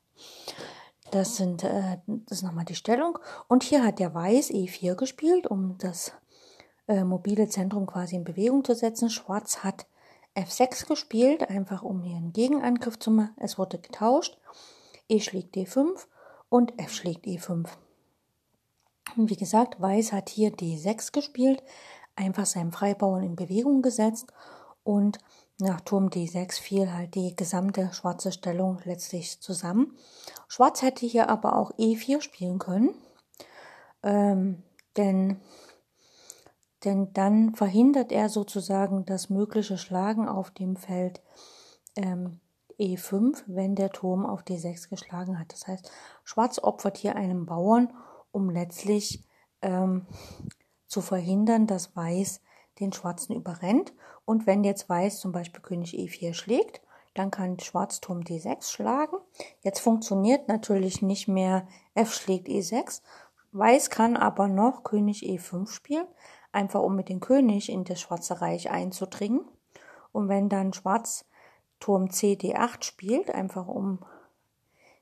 [1.11, 3.19] Das sind äh, das ist nochmal die Stellung.
[3.49, 6.13] Und hier hat der Weiß E4 gespielt, um das
[6.87, 9.09] äh, mobile Zentrum quasi in Bewegung zu setzen.
[9.09, 9.87] Schwarz hat
[10.35, 13.37] F6 gespielt, einfach um hier einen Gegenangriff zu machen.
[13.39, 14.39] Es wurde getauscht.
[15.09, 16.07] E schlägt D5
[16.49, 17.69] und F schlägt E5.
[19.17, 21.63] Und wie gesagt, Weiß hat hier D6 gespielt,
[22.17, 24.33] einfach seinen Freibauern in Bewegung gesetzt
[24.85, 25.19] und
[25.59, 29.97] nach Turm D6 fiel halt die gesamte schwarze Stellung letztlich zusammen.
[30.49, 32.95] Schwarz hätte hier aber auch E4 spielen können,
[34.03, 34.63] ähm,
[34.97, 35.41] denn,
[36.85, 41.23] denn dann verhindert er sozusagen das mögliche Schlagen auf dem Feld
[41.97, 42.41] ähm,
[42.79, 45.53] E5, wenn der Turm auf D6 geschlagen hat.
[45.53, 45.91] Das heißt,
[46.25, 47.93] Schwarz opfert hier einen Bauern,
[48.33, 49.25] um letztlich
[49.61, 50.07] ähm,
[50.87, 52.41] zu verhindern, dass Weiß
[52.81, 53.93] den Schwarzen überrennt.
[54.25, 56.81] Und wenn jetzt Weiß zum Beispiel König E4 schlägt,
[57.15, 59.17] dann kann Schwarz Turm D6 schlagen.
[59.61, 63.03] Jetzt funktioniert natürlich nicht mehr F schlägt E6.
[63.53, 66.07] Weiß kann aber noch König E5 spielen,
[66.53, 69.45] einfach um mit dem König in das Schwarze Reich einzudringen.
[70.13, 71.27] Und wenn dann Schwarz
[71.81, 73.99] Turm CD8 spielt, einfach um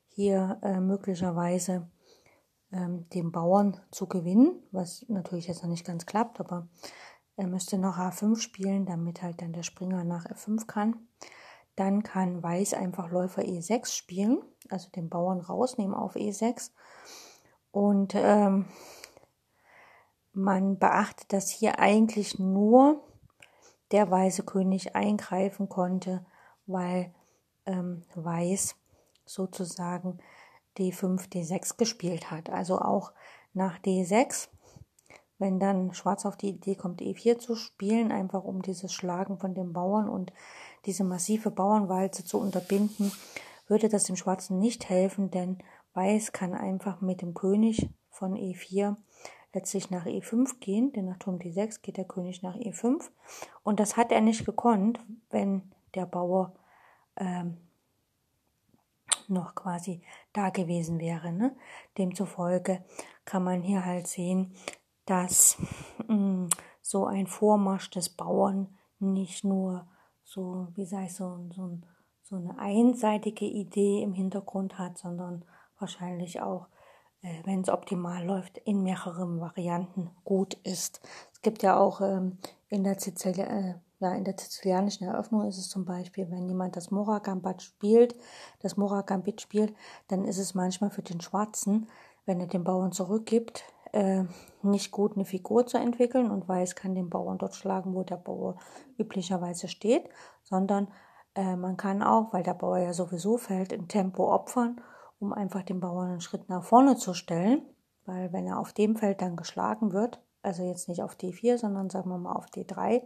[0.08, 1.88] hier äh, möglicherweise
[2.72, 6.68] ähm, den Bauern zu gewinnen, was natürlich jetzt noch nicht ganz klappt, aber
[7.40, 11.08] er müsste noch H5 spielen, damit halt dann der Springer nach F5 kann.
[11.74, 16.70] Dann kann Weiß einfach Läufer E6 spielen, also den Bauern rausnehmen auf E6.
[17.70, 18.66] Und ähm,
[20.34, 23.02] man beachtet, dass hier eigentlich nur
[23.90, 26.26] der weiße König eingreifen konnte,
[26.66, 27.14] weil
[27.64, 28.76] ähm, Weiß
[29.24, 30.18] sozusagen
[30.76, 32.50] D5, D6 gespielt hat.
[32.50, 33.12] Also auch
[33.54, 34.48] nach D6,
[35.40, 39.54] wenn dann Schwarz auf die Idee kommt, E4 zu spielen, einfach um dieses Schlagen von
[39.54, 40.32] den Bauern und
[40.86, 43.10] diese massive Bauernwalze zu unterbinden,
[43.66, 45.58] würde das dem Schwarzen nicht helfen, denn
[45.94, 48.96] Weiß kann einfach mit dem König von E4
[49.52, 53.02] letztlich nach E5 gehen, denn nach Turm D6 geht der König nach E5
[53.64, 55.00] und das hat er nicht gekonnt,
[55.30, 56.52] wenn der Bauer
[57.16, 57.56] ähm,
[59.26, 61.32] noch quasi da gewesen wäre.
[61.32, 61.56] Ne?
[61.98, 62.84] Demzufolge
[63.24, 64.54] kann man hier halt sehen,
[65.06, 65.58] dass
[66.08, 66.46] mm,
[66.82, 69.86] so ein Vormarsch des Bauern nicht nur
[70.24, 71.78] so, wie ich, so, so,
[72.22, 75.44] so eine einseitige Idee im Hintergrund hat, sondern
[75.78, 76.68] wahrscheinlich auch,
[77.22, 81.00] äh, wenn es optimal läuft, in mehreren Varianten gut ist.
[81.32, 85.58] Es gibt ja auch ähm, in der Sizilien, äh, ja, in der sizilianischen Eröffnung ist
[85.58, 88.16] es zum Beispiel, wenn jemand das Mora-Gambit spielt,
[88.60, 89.74] das Mora-Gambit spielt,
[90.08, 91.86] dann ist es manchmal für den Schwarzen,
[92.24, 94.24] wenn er den Bauern zurückgibt, äh,
[94.62, 98.16] nicht gut eine Figur zu entwickeln und Weiß kann den Bauern dort schlagen, wo der
[98.16, 98.56] Bauer
[98.98, 100.08] üblicherweise steht,
[100.42, 100.88] sondern
[101.34, 104.80] äh, man kann auch, weil der Bauer ja sowieso fällt, ein Tempo opfern,
[105.18, 107.62] um einfach den Bauern einen Schritt nach vorne zu stellen,
[108.06, 111.90] weil wenn er auf dem Feld dann geschlagen wird, also jetzt nicht auf D4, sondern
[111.90, 113.02] sagen wir mal auf D3,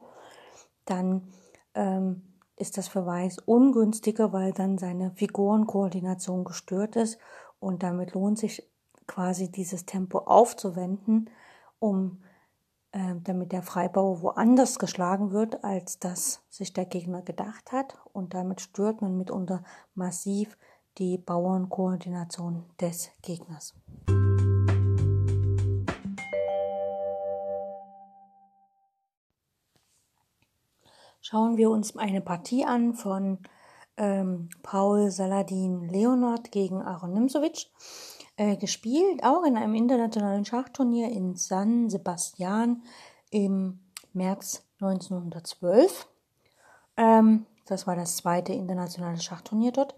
[0.85, 1.29] dann
[1.75, 2.23] ähm,
[2.57, 7.19] ist das für Weiß ungünstiger, weil dann seine Figurenkoordination gestört ist
[7.59, 8.74] und damit lohnt sich
[9.07, 11.31] quasi dieses Tempo aufzuwenden,
[11.79, 12.23] um
[12.93, 18.35] äh, damit der Freibauer woanders geschlagen wird, als das sich der Gegner gedacht hat und
[18.35, 19.65] damit stört man mitunter
[19.95, 20.57] massiv
[20.99, 23.75] die Bauernkoordination des Gegners.
[31.21, 33.39] Schauen wir uns eine Partie an von
[33.97, 37.67] ähm, Paul Saladin Leonard gegen Aaron Nimzowitsch.
[38.37, 42.83] Äh, gespielt, auch in einem internationalen Schachturnier in San Sebastian
[43.31, 43.79] im
[44.13, 46.09] März 1912.
[46.97, 49.95] Ähm, das war das zweite internationale Schachturnier dort.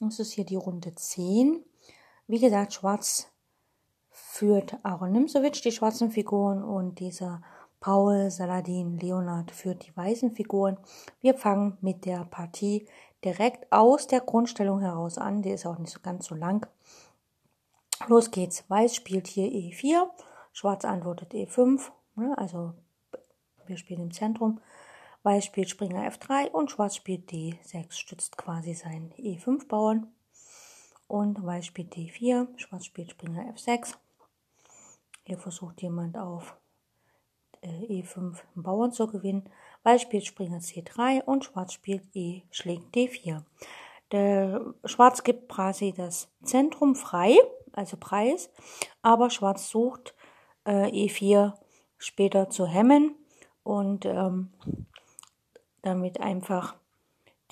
[0.00, 1.64] Das ist hier die Runde 10.
[2.26, 3.28] Wie gesagt, Schwarz
[4.10, 7.40] führt Aaron Nimzowitsch, die schwarzen Figuren, und dieser
[7.80, 10.76] Paul Saladin Leonard führt die weißen Figuren.
[11.22, 12.86] Wir fangen mit der Partie
[13.24, 15.40] direkt aus der Grundstellung heraus an.
[15.40, 16.66] Die ist auch nicht so ganz so lang.
[18.06, 18.64] Los geht's.
[18.68, 20.08] Weiß spielt hier E4,
[20.52, 21.90] Schwarz antwortet E5,
[22.36, 22.74] also
[23.66, 24.60] wir spielen im Zentrum.
[25.22, 30.06] Weiß spielt Springer F3 und Schwarz spielt D6, stützt quasi seinen E5-Bauern.
[31.06, 33.94] Und Weiß spielt D4, Schwarz spielt Springer F6.
[35.24, 36.56] Hier versucht jemand auf
[37.60, 39.50] äh, E5 einen Bauern zu gewinnen.
[39.82, 43.42] Weiß spielt Springer C3 und Schwarz spielt E schlägt D4.
[44.12, 47.36] Der Schwarz gibt quasi das Zentrum frei,
[47.78, 48.50] also Preis,
[49.02, 50.14] aber Schwarz sucht
[50.64, 51.54] äh, E4
[51.96, 53.14] später zu hemmen
[53.62, 54.52] und ähm,
[55.82, 56.76] damit einfach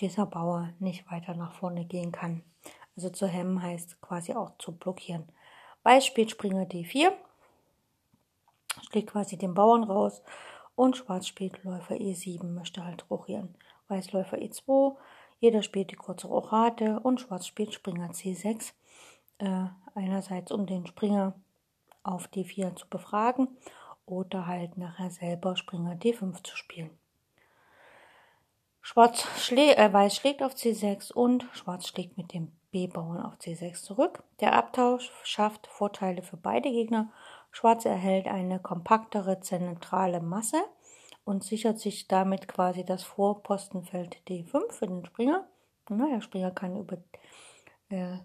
[0.00, 2.42] dieser Bauer nicht weiter nach vorne gehen kann.
[2.96, 5.30] Also zu hemmen heißt quasi auch zu blockieren.
[5.82, 7.12] Weiß spielt Springer D4,
[8.90, 10.22] schlägt quasi den Bauern raus
[10.74, 13.54] und Schwarz spielt Läufer E7, möchte halt rochieren.
[13.88, 14.96] Weiß Läufer E2,
[15.38, 18.72] jeder spielt die kurze Rochade und Schwarz spielt Springer C6.
[19.38, 21.34] Äh, einerseits um den Springer
[22.02, 23.48] auf D4 zu befragen
[24.06, 26.90] oder halt nachher selber Springer D5 zu spielen.
[28.80, 33.82] Schwarz schlä äh, Weiß schlägt auf C6 und Schwarz schlägt mit dem B-Bauern auf C6
[33.82, 34.22] zurück.
[34.38, 37.10] Der Abtausch schafft Vorteile für beide Gegner.
[37.50, 40.62] Schwarz erhält eine kompaktere zentrale Masse
[41.24, 45.48] und sichert sich damit quasi das Vorpostenfeld D5 für den Springer.
[45.88, 46.98] Na, der Springer kann über
[47.88, 48.18] äh,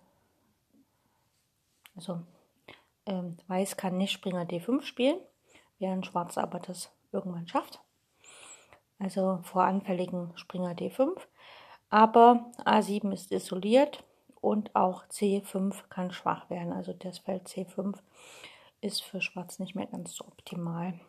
[2.09, 2.21] also
[3.05, 5.19] ähm, Weiß kann nicht Springer D5 spielen,
[5.79, 7.79] während Schwarz aber das irgendwann schafft
[9.01, 11.19] also vor anfälligen Springer D5.
[11.89, 14.03] Aber A7 ist isoliert
[14.39, 16.71] und auch C5 kann schwach werden.
[16.71, 17.97] Also das Feld C5
[18.81, 20.99] ist für Schwarz nicht mehr ganz so optimal.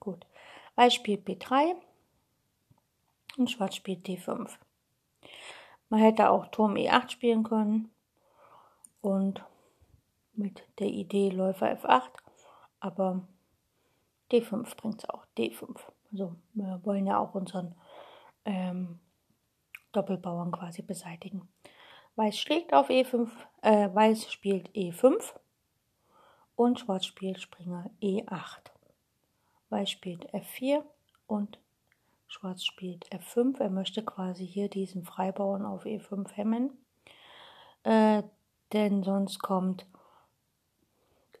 [0.00, 0.26] Gut.
[0.76, 1.74] Weiß spielt B3
[3.38, 4.50] und Schwarz spielt D5.
[5.88, 7.90] Man hätte auch Turm E8 spielen können
[9.00, 9.42] und
[10.36, 12.10] mit der Idee Läufer F8,
[12.80, 13.26] aber
[14.30, 15.24] D5 bringt es auch.
[15.36, 15.78] D5.
[16.12, 17.74] Also wir wollen ja auch unseren
[18.44, 18.98] ähm,
[19.92, 21.48] Doppelbauern quasi beseitigen.
[22.16, 23.28] Weiß schlägt auf E5,
[23.62, 25.34] äh, Weiß spielt E5
[26.56, 28.70] und Schwarz spielt Springer E8.
[29.70, 30.84] Weiß spielt F4
[31.26, 31.58] und
[32.28, 33.60] Schwarz spielt F5.
[33.60, 36.70] Er möchte quasi hier diesen Freibauern auf E5 hemmen,
[37.82, 38.22] äh,
[38.72, 39.86] denn sonst kommt,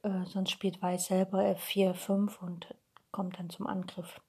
[0.04, 2.74] äh, sonst spielt Weiß selber F4, 5 und
[3.10, 4.20] kommt dann zum Angriff.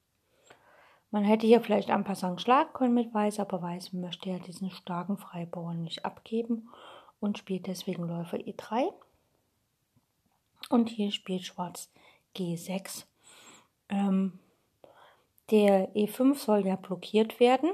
[1.11, 4.71] Man hätte hier vielleicht ein Passant schlagen können mit Weiß, aber Weiß möchte ja diesen
[4.71, 6.69] starken Freibauern nicht abgeben
[7.19, 8.91] und spielt deswegen Läufer E3.
[10.69, 11.91] Und hier spielt Schwarz
[12.35, 13.05] G6.
[13.89, 14.39] Ähm,
[15.51, 17.71] der E5 soll ja blockiert werden.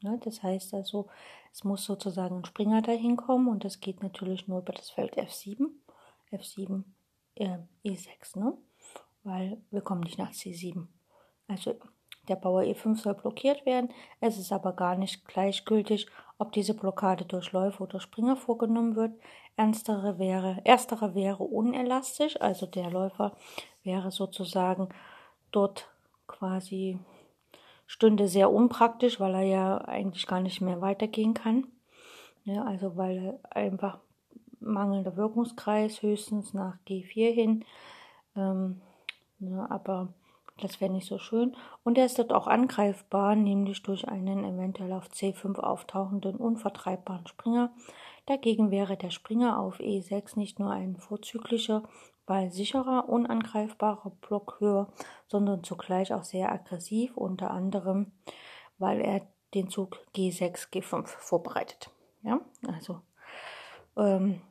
[0.00, 0.18] Ne?
[0.24, 1.08] Das heißt also,
[1.52, 5.16] es muss sozusagen ein Springer dahin kommen und das geht natürlich nur über das Feld
[5.16, 5.66] F7.
[6.32, 6.84] F7,
[7.40, 8.56] äh, E6, ne?
[9.24, 10.86] weil wir kommen nicht nach C7.
[11.48, 11.74] Also
[12.28, 13.90] der Bauer E5 soll blockiert werden.
[14.20, 16.06] Es ist aber gar nicht gleichgültig,
[16.38, 19.12] ob diese Blockade durch Läufer oder Springer vorgenommen wird.
[19.56, 23.36] Ernstere wäre, erstere wäre unelastisch, also der Läufer
[23.82, 24.88] wäre sozusagen
[25.50, 25.88] dort
[26.26, 26.98] quasi
[27.86, 31.66] stünde sehr unpraktisch, weil er ja eigentlich gar nicht mehr weitergehen kann.
[32.44, 33.98] Ja, also weil einfach
[34.60, 37.64] mangelnder Wirkungskreis höchstens nach G4 hin.
[38.36, 38.80] Ähm,
[39.40, 40.12] ja, aber
[40.60, 41.56] das wäre nicht so schön.
[41.84, 47.72] Und er ist dort auch angreifbar, nämlich durch einen eventuell auf C5 auftauchenden unvertreibbaren Springer.
[48.26, 51.82] Dagegen wäre der Springer auf E6 nicht nur ein vorzüglicher,
[52.26, 54.88] weil sicherer, unangreifbarer Blockhöher,
[55.26, 58.12] sondern zugleich auch sehr aggressiv, unter anderem,
[58.78, 59.22] weil er
[59.54, 61.90] den Zug G6, G5 vorbereitet.
[62.22, 63.00] Ja, also
[63.96, 64.42] ähm,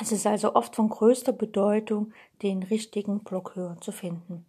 [0.00, 2.12] es ist also oft von größter Bedeutung,
[2.42, 4.46] den richtigen Blockhöher zu finden.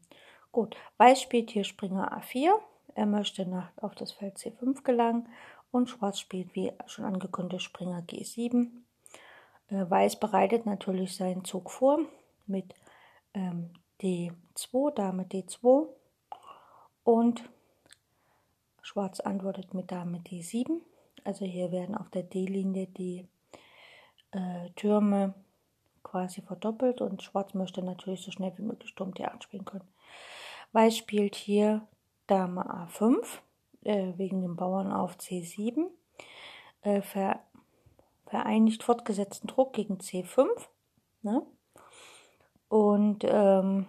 [0.52, 2.52] Gut, Weiß spielt hier Springer A4.
[2.96, 5.28] Er möchte nach, auf das Feld C5 gelangen
[5.72, 8.68] Und Schwarz spielt, wie schon angekündigt, Springer G7.
[9.70, 12.00] Äh, Weiß bereitet natürlich seinen Zug vor
[12.46, 12.74] mit
[13.34, 13.72] ähm,
[14.02, 15.88] D2, Dame D2
[17.04, 17.50] und
[18.82, 20.82] Schwarz antwortet mit Dame D7.
[21.24, 23.28] Also hier werden auf der D-Linie die
[24.34, 25.34] äh, Türme
[26.04, 29.88] quasi verdoppelt und Schwarz möchte natürlich so schnell wie möglich Turm D8 spielen können.
[30.72, 31.88] Weiß spielt hier
[32.28, 33.24] Dame A5
[33.84, 35.88] äh, wegen dem Bauern auf C7,
[36.82, 37.40] äh, ver,
[38.26, 40.48] vereinigt fortgesetzten Druck gegen C5
[41.22, 41.44] ne?
[42.70, 43.88] und ähm,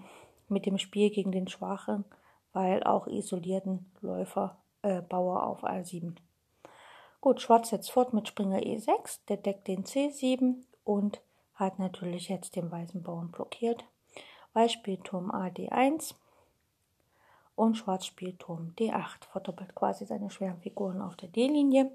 [0.48, 2.04] mit dem Spiel gegen den schwachen,
[2.52, 6.16] weil auch isolierten Läufer äh, Bauer auf A7.
[7.24, 11.22] Gut, Schwarz setzt fort mit Springer E6, der deckt den C7 und
[11.54, 13.82] hat natürlich jetzt den weißen Bauern blockiert.
[14.52, 16.16] Weiß spielt Turm A D1
[17.56, 21.90] und Schwarz spielt Turm D8, verdoppelt quasi seine schweren Figuren auf der D-Linie.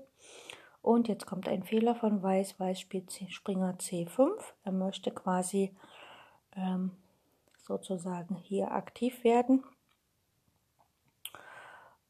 [0.81, 2.59] Und jetzt kommt ein Fehler von Weiß.
[2.59, 4.31] Weiß spielt Springer C5.
[4.63, 5.75] Er möchte quasi
[6.55, 6.89] ähm,
[7.61, 9.63] sozusagen hier aktiv werden.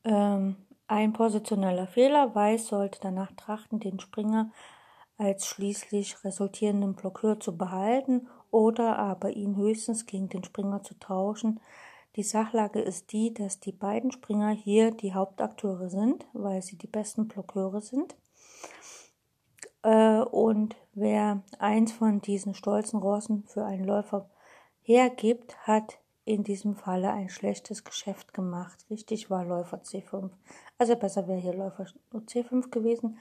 [0.05, 0.55] Ähm,
[0.89, 2.33] ein positioneller Fehler.
[2.33, 4.51] Weiß sollte danach trachten, den Springer
[5.17, 11.59] als schließlich resultierenden Blockeur zu behalten oder aber ihn höchstens gegen den Springer zu tauschen.
[12.15, 16.87] Die Sachlage ist die, dass die beiden Springer hier die Hauptakteure sind, weil sie die
[16.87, 18.15] besten Blockeure sind.
[19.83, 24.27] Äh, und wer eins von diesen stolzen Rossen für einen Läufer
[24.81, 25.99] hergibt, hat
[26.29, 28.85] in diesem Falle ein schlechtes Geschäft gemacht.
[28.91, 30.29] Richtig war Läufer C5.
[30.77, 33.17] Also besser wäre hier Läufer C5 gewesen.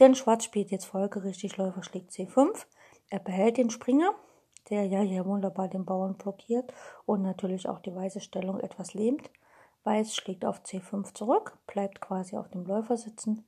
[0.00, 2.66] Denn Schwarz spielt jetzt folgerichtig, Läufer schlägt C5.
[3.10, 4.12] Er behält den Springer,
[4.70, 6.74] der ja hier wunderbar den Bauern blockiert
[7.06, 9.30] und natürlich auch die weiße Stellung etwas lähmt.
[9.84, 13.46] Weiß schlägt auf C5 zurück, bleibt quasi auf dem Läufer sitzen.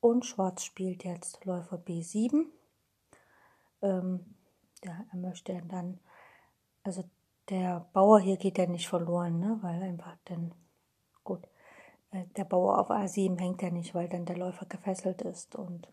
[0.00, 2.44] Und Schwarz spielt jetzt Läufer B7.
[3.80, 4.34] Ähm,
[4.84, 5.98] ja, er möchte dann,
[6.82, 7.04] also
[7.48, 9.58] der Bauer hier geht ja nicht verloren, ne?
[9.62, 10.54] weil einfach dann,
[11.24, 11.42] gut,
[12.10, 15.88] äh, der Bauer auf A7 hängt ja nicht, weil dann der Läufer gefesselt ist und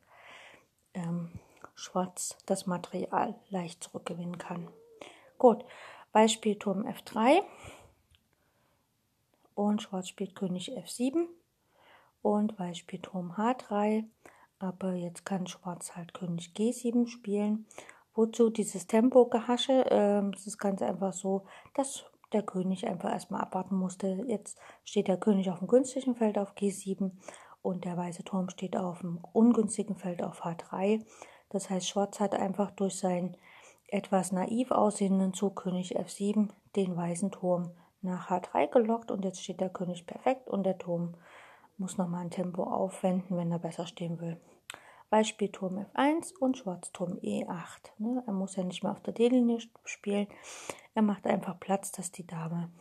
[0.93, 1.31] ähm,
[1.75, 4.69] Schwarz das Material leicht zurückgewinnen kann.
[5.37, 5.65] Gut,
[6.13, 7.41] Weiß spielt Turm F3
[9.55, 11.25] und Schwarz spielt König F7
[12.21, 14.05] und Weiß spielt Turm H3,
[14.59, 17.65] aber jetzt kann Schwarz halt König G7 spielen
[18.13, 19.85] Wozu dieses Tempo-Gehasche?
[19.89, 24.23] Ähm, es ist ganz einfach so, dass der König einfach erstmal abwarten musste.
[24.27, 27.11] Jetzt steht der König auf dem günstigen Feld auf G7
[27.61, 31.05] und der weiße Turm steht auf dem ungünstigen Feld auf H3.
[31.49, 33.37] Das heißt, Schwarz hat einfach durch seinen
[33.87, 39.59] etwas naiv aussehenden Zug König F7 den weißen Turm nach H3 gelockt und jetzt steht
[39.59, 41.15] der König perfekt und der Turm
[41.77, 44.37] muss nochmal ein Tempo aufwenden, wenn er besser stehen will.
[45.11, 47.91] Beispiel Turm F1 und Schwarz Turm E8.
[47.97, 48.23] Ne?
[48.25, 50.27] Er muss ja nicht mehr auf der D-Linie spielen.
[50.95, 52.71] Er macht einfach Platz, dass die Dame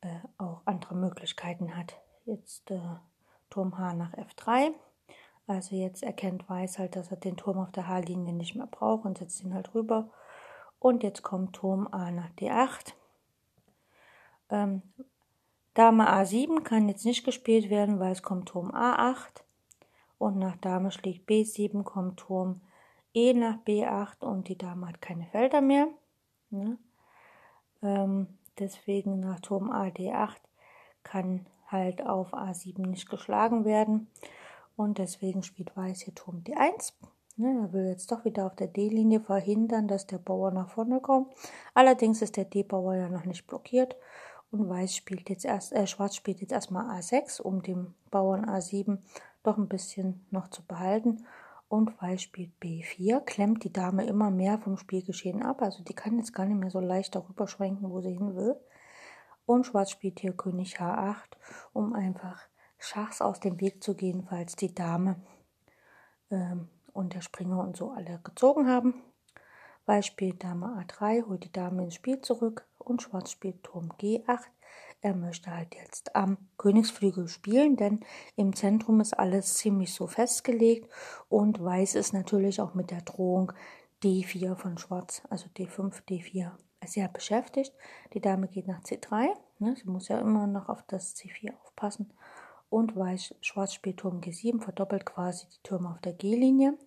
[0.00, 0.08] äh,
[0.38, 1.94] auch andere Möglichkeiten hat.
[2.26, 2.80] Jetzt äh,
[3.48, 4.72] Turm H nach F3.
[5.46, 9.04] Also jetzt erkennt Weiß halt, dass er den Turm auf der H-Linie nicht mehr braucht
[9.04, 10.10] und setzt ihn halt rüber.
[10.80, 12.94] Und jetzt kommt Turm A nach D8.
[14.50, 14.82] Ähm,
[15.74, 19.44] Dame A7 kann jetzt nicht gespielt werden, weil es kommt Turm A8
[20.20, 22.60] und nach Dame schlägt B7 kommt Turm
[23.14, 25.88] E nach B8 und die Dame hat keine Felder mehr.
[26.50, 26.78] Ne?
[27.82, 28.26] Ähm,
[28.58, 30.36] deswegen nach Turm A D8
[31.02, 34.08] kann halt auf A7 nicht geschlagen werden
[34.76, 36.92] und deswegen spielt Weiß hier Turm D1.
[37.36, 41.00] Ne, er will jetzt doch wieder auf der D-Linie verhindern, dass der Bauer nach vorne
[41.00, 41.32] kommt.
[41.72, 43.96] Allerdings ist der D-Bauer ja noch nicht blockiert
[44.50, 48.98] und Weiß spielt jetzt erst, äh, Schwarz spielt jetzt erstmal A6, um dem Bauern A7
[49.42, 51.26] doch ein bisschen noch zu behalten.
[51.68, 55.62] Und Weiß spielt B4, klemmt die Dame immer mehr vom Spielgeschehen ab.
[55.62, 58.56] Also die kann jetzt gar nicht mehr so leicht darüber schwenken, wo sie hin will.
[59.46, 61.36] Und Schwarz spielt hier König H8,
[61.72, 62.40] um einfach
[62.78, 65.16] Schachs aus dem Weg zu gehen, falls die Dame
[66.30, 68.94] ähm, und der Springer und so alle gezogen haben.
[69.86, 74.40] Weiß spielt Dame A3, holt die Dame ins Spiel zurück und Schwarz spielt Turm G8.
[75.02, 78.00] Er möchte halt jetzt am Königsflügel spielen, denn
[78.36, 80.90] im Zentrum ist alles ziemlich so festgelegt
[81.28, 83.52] und Weiß ist natürlich auch mit der Drohung
[84.02, 86.52] D4 von Schwarz, also D5, D4
[86.84, 87.72] sehr beschäftigt.
[88.12, 89.28] Die Dame geht nach C3,
[89.58, 92.12] ne, sie muss ja immer noch auf das C4 aufpassen
[92.68, 96.78] und Weiß, Schwarz spielt Turm G7, verdoppelt quasi die Türme auf der G-Linie.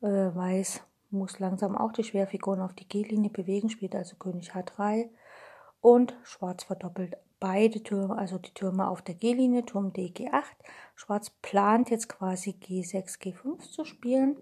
[0.00, 5.10] Äh, Weiß muss langsam auch die Schwerfiguren auf die G-Linie bewegen, spielt also König H3
[5.80, 10.42] und Schwarz verdoppelt beide Türme, also die Türme auf der G-Linie, Turm D, G8.
[10.94, 14.36] Schwarz plant jetzt quasi G6, G5 zu spielen,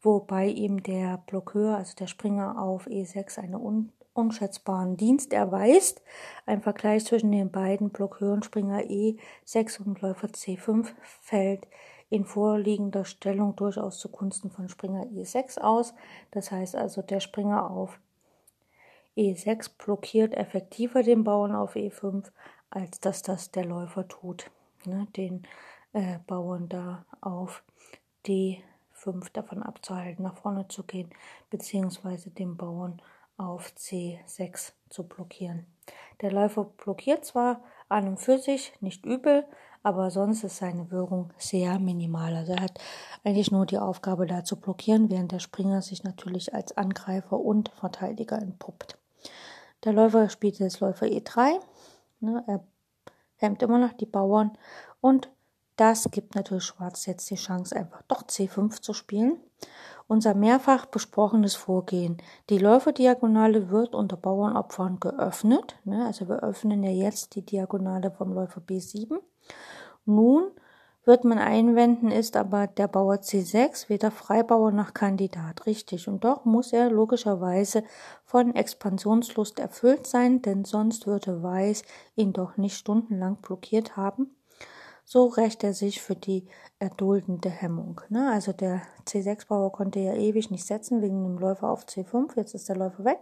[0.00, 6.00] wobei ihm der Blockeur, also der Springer auf E6, einen un unschätzbaren Dienst erweist.
[6.46, 10.88] Ein Vergleich zwischen den beiden Blockeuren Springer E6 und Läufer C5
[11.20, 11.68] fällt
[12.08, 15.92] in vorliegender Stellung durchaus zugunsten von Springer E6 aus.
[16.30, 17.98] Das heißt also, der Springer auf
[19.16, 22.30] E6 blockiert effektiver den Bauern auf E5,
[22.70, 24.50] als dass das der Läufer tut.
[24.84, 25.42] Ne, den
[25.92, 27.64] äh, Bauern da auf
[28.26, 31.10] D5 davon abzuhalten, nach vorne zu gehen,
[31.50, 33.00] beziehungsweise den Bauern
[33.36, 35.66] auf C6 zu blockieren.
[36.20, 39.44] Der Läufer blockiert zwar an und für sich nicht übel,
[39.82, 42.34] aber sonst ist seine Wirkung sehr minimal.
[42.34, 42.80] Also er hat
[43.24, 47.68] eigentlich nur die Aufgabe da zu blockieren, während der Springer sich natürlich als Angreifer und
[47.70, 48.98] Verteidiger entpuppt.
[49.84, 51.60] Der Läufer spielt jetzt Läufer E3.
[52.20, 52.64] Ne, er
[53.36, 54.56] hemmt immer noch die Bauern
[55.00, 55.30] und
[55.76, 59.38] das gibt natürlich Schwarz jetzt die Chance, einfach doch C5 zu spielen.
[60.08, 62.16] Unser mehrfach besprochenes Vorgehen.
[62.48, 65.76] Die Läuferdiagonale wird unter Bauernopfern geöffnet.
[65.84, 66.06] Ne?
[66.06, 69.18] Also wir öffnen ja jetzt die Diagonale vom Läufer B7.
[70.06, 70.50] Nun
[71.06, 75.64] wird man einwenden, ist aber der Bauer C6 weder Freibauer noch Kandidat.
[75.64, 76.08] Richtig.
[76.08, 77.84] Und doch muss er logischerweise
[78.24, 81.84] von Expansionslust erfüllt sein, denn sonst würde Weiß
[82.16, 84.36] ihn doch nicht stundenlang blockiert haben.
[85.04, 86.48] So rächt er sich für die
[86.80, 88.00] erduldende Hemmung.
[88.08, 88.28] Ne?
[88.32, 92.32] Also der C6-Bauer konnte ja ewig nicht setzen wegen dem Läufer auf C5.
[92.34, 93.20] Jetzt ist der Läufer weg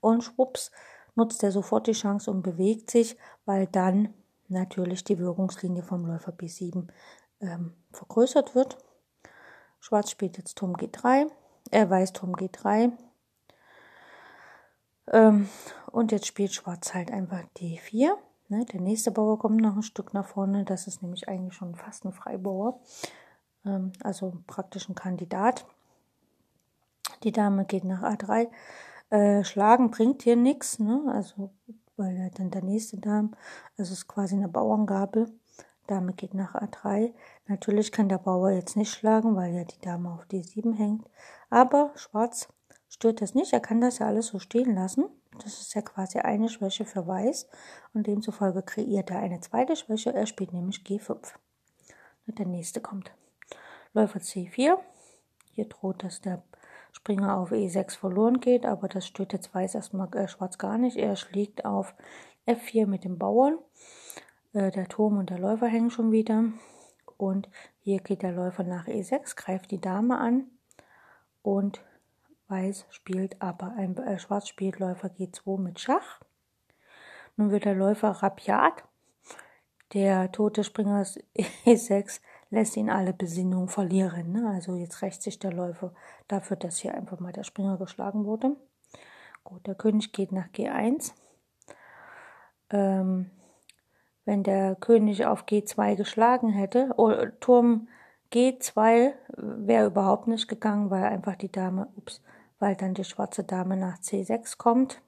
[0.00, 0.70] und schwupps
[1.16, 4.14] nutzt er sofort die Chance und bewegt sich, weil dann
[4.48, 6.86] natürlich die Wirkungslinie vom Läufer B7
[7.40, 8.78] ähm, vergrößert wird.
[9.80, 11.30] Schwarz spielt jetzt Turm G3,
[11.70, 12.92] er weiß Turm G3.
[15.12, 15.48] Ähm,
[15.90, 18.12] und jetzt spielt Schwarz halt einfach D4.
[18.48, 18.64] Ne?
[18.66, 20.64] Der nächste Bauer kommt noch ein Stück nach vorne.
[20.64, 22.80] Das ist nämlich eigentlich schon fast ein Freibauer.
[23.66, 25.66] Ähm, also praktisch ein Kandidat.
[27.22, 28.48] Die Dame geht nach A3.
[29.10, 30.78] Äh, schlagen bringt hier nichts.
[30.78, 31.02] Ne?
[31.12, 31.50] Also
[31.96, 33.30] weil ja dann der nächste Dame,
[33.78, 35.32] also es ist quasi eine Bauerngabel.
[35.86, 37.12] Dame geht nach A3.
[37.46, 41.08] Natürlich kann der Bauer jetzt nicht schlagen, weil ja die Dame auf D7 hängt.
[41.50, 42.48] Aber Schwarz
[42.88, 43.52] stört das nicht.
[43.52, 45.04] Er kann das ja alles so stehen lassen.
[45.42, 47.48] Das ist ja quasi eine Schwäche für Weiß.
[47.92, 50.14] Und demzufolge kreiert er eine zweite Schwäche.
[50.14, 51.34] Er spielt nämlich G5.
[52.26, 53.12] Und der nächste kommt.
[53.92, 54.78] Läufer C4.
[55.52, 56.42] Hier droht, dass der
[56.92, 60.96] Springer auf E6 verloren geht, aber das stört jetzt Weiß erstmal äh, Schwarz gar nicht.
[60.96, 61.94] Er schlägt auf
[62.46, 63.58] F4 mit dem Bauern.
[64.54, 66.44] Äh, der Turm und der Läufer hängen schon wieder.
[67.18, 67.50] Und
[67.80, 70.46] hier geht der Läufer nach E6, greift die Dame an
[71.42, 71.84] und
[72.48, 76.20] Weiß spielt aber ein äh, Schwarz spielt Läufer G2 mit Schach.
[77.36, 78.84] Nun wird der Läufer rabiat.
[79.94, 81.02] Der tote Springer
[81.64, 84.32] E6 lässt ihn alle Besinnung verlieren.
[84.32, 84.50] Ne?
[84.50, 85.94] Also jetzt rächt sich der Läufer
[86.28, 88.56] dafür, dass hier einfach mal der Springer geschlagen wurde.
[89.42, 91.12] Gut, der König geht nach G1.
[92.70, 93.30] Ähm,
[94.24, 97.88] wenn der König auf G2 geschlagen hätte, oh, Turm
[98.32, 102.22] G2 wäre überhaupt nicht gegangen, weil einfach die Dame, ups,
[102.58, 105.00] weil dann die schwarze Dame nach C6 kommt.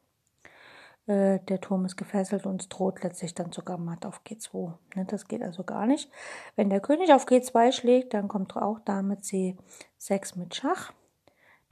[1.06, 4.74] Äh, der Turm ist gefesselt und es droht letztlich dann sogar matt auf G2.
[4.94, 6.10] Ne, das geht also gar nicht.
[6.54, 10.92] Wenn der König auf G2 schlägt, dann kommt auch Dame C6 mit Schach.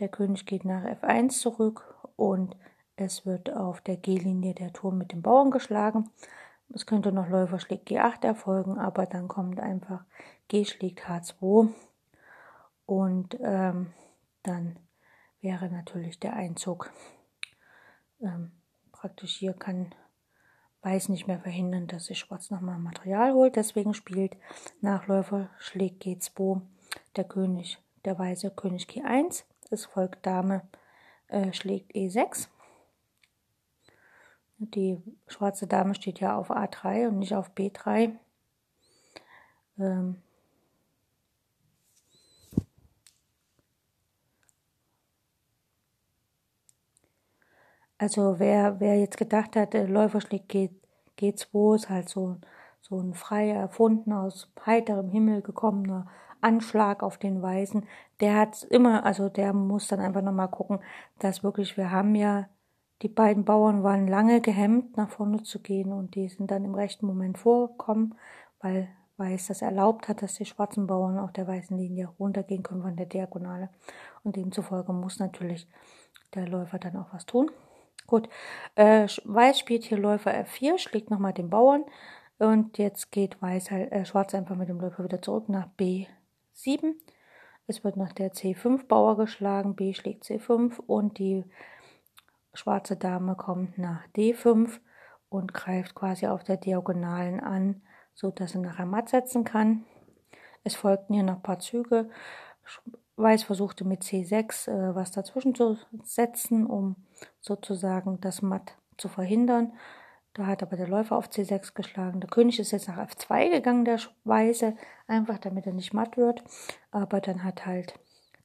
[0.01, 2.57] Der König geht nach F1 zurück und
[2.97, 6.11] es wird auf der G-Linie der Turm mit dem Bauern geschlagen.
[6.73, 10.05] Es könnte noch Läufer schlägt G8 erfolgen, aber dann kommt einfach
[10.49, 11.69] G schlägt H2
[12.87, 13.93] und ähm,
[14.43, 14.79] dann
[15.41, 16.91] wäre natürlich der Einzug
[18.21, 18.53] ähm,
[18.93, 19.95] praktisch hier kann
[20.85, 23.57] Weiß nicht mehr verhindern, dass sich Schwarz nochmal Material holt.
[23.57, 24.37] Deswegen spielt
[24.83, 26.61] Nachläufer schlägt G2
[27.17, 29.45] der König, der Weiße König G1.
[29.71, 30.61] Es folgt Dame
[31.29, 32.49] äh, schlägt E6.
[34.59, 38.13] Die schwarze Dame steht ja auf A3 und nicht auf B3.
[39.79, 40.17] Ähm
[47.99, 50.71] also wer, wer jetzt gedacht hat, der Läufer schlägt G,
[51.19, 52.37] G2 ist halt so,
[52.81, 56.07] so ein frei erfundener, aus heiterem Himmel gekommener
[56.41, 57.87] Anschlag auf den Weißen,
[58.21, 60.81] der hat immer, also der muss dann einfach nochmal gucken,
[61.19, 62.49] dass wirklich, wir haben ja
[63.05, 66.75] die beiden Bauern waren lange gehemmt, nach vorne zu gehen und die sind dann im
[66.75, 68.15] rechten Moment vorgekommen,
[68.61, 68.89] weil
[69.19, 72.97] Weiß das erlaubt hat, dass die schwarzen Bauern auf der weißen Linie runtergehen können von
[72.97, 73.69] der Diagonale.
[74.25, 75.69] Und demzufolge muss natürlich
[76.35, 77.51] der Läufer dann auch was tun.
[78.07, 78.29] Gut,
[78.75, 81.85] äh, Weiß spielt hier Läufer F4, schlägt nochmal den Bauern
[82.39, 86.95] und jetzt geht Weiß halt, äh, Schwarz einfach mit dem Läufer wieder zurück nach B7.
[87.67, 91.45] Es wird nach der C5 Bauer geschlagen, B schlägt C5 und die
[92.55, 94.81] schwarze Dame kommt nach D5
[95.29, 97.83] und greift quasi auf der Diagonalen an,
[98.15, 99.85] so dass sie nachher matt setzen kann.
[100.63, 102.09] Es folgten hier noch ein paar Züge.
[103.17, 106.97] Weiß versuchte mit C6 äh, was dazwischen zu setzen, um
[107.41, 109.73] sozusagen das Matt zu verhindern.
[110.33, 112.21] Da hat aber der Läufer auf C6 geschlagen.
[112.21, 114.75] Der König ist jetzt nach F2 gegangen, der Weiße,
[115.07, 116.43] einfach damit er nicht matt wird.
[116.91, 118.01] Aber dann hat halt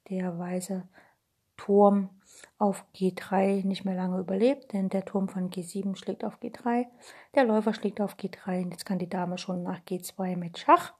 [0.09, 0.87] der weiße
[1.59, 2.09] Turm
[2.57, 6.85] auf G3 nicht mehr lange überlebt, denn der Turm von G7 schlägt auf G3,
[7.35, 10.93] der Läufer schlägt auf G3 und jetzt kann die Dame schon nach G2 mit Schach.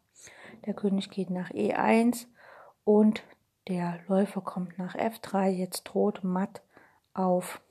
[0.66, 2.28] Der König geht nach E1
[2.84, 3.24] und
[3.70, 6.62] der Läufer kommt nach F3, jetzt droht matt
[7.14, 7.62] auf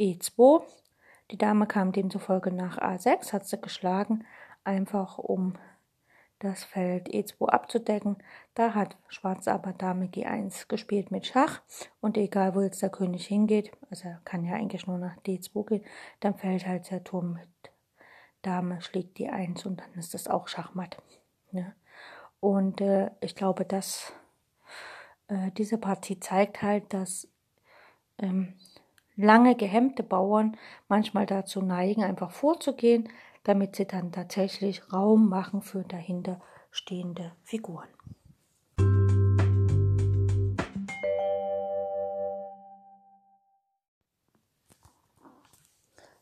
[0.00, 0.62] E2.
[1.30, 4.24] Die Dame kam demzufolge nach A6, hat sie geschlagen,
[4.64, 5.54] einfach um
[6.42, 8.16] das Feld E2 abzudecken.
[8.54, 11.62] Da hat Schwarz aber Dame G1 gespielt mit Schach
[12.00, 15.66] und egal wo jetzt der König hingeht, also er kann ja eigentlich nur nach D2
[15.66, 15.84] gehen,
[16.20, 17.48] dann fällt halt der Turm mit
[18.42, 20.96] Dame schlägt D1 und dann ist das auch Schachmatt.
[21.52, 21.74] Ne?
[22.40, 24.12] Und äh, ich glaube, dass
[25.28, 27.28] äh, diese Partie zeigt halt, dass
[28.18, 28.54] ähm,
[29.16, 30.56] lange gehemmte Bauern
[30.88, 33.08] manchmal dazu neigen, einfach vorzugehen,
[33.44, 36.40] damit sie dann tatsächlich Raum machen für dahinter
[36.70, 37.88] stehende Figuren.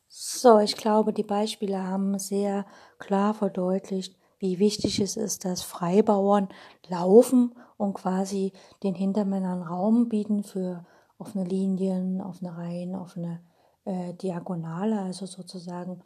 [0.09, 2.65] So, ich glaube, die Beispiele haben sehr
[2.99, 6.49] klar verdeutlicht, wie wichtig es ist, dass Freibauern
[6.89, 8.53] laufen und quasi
[8.83, 10.87] den Hintermännern Raum bieten für
[11.19, 13.43] offene Linien, offene Reihen, offene
[13.85, 16.03] äh, Diagonale, also sozusagen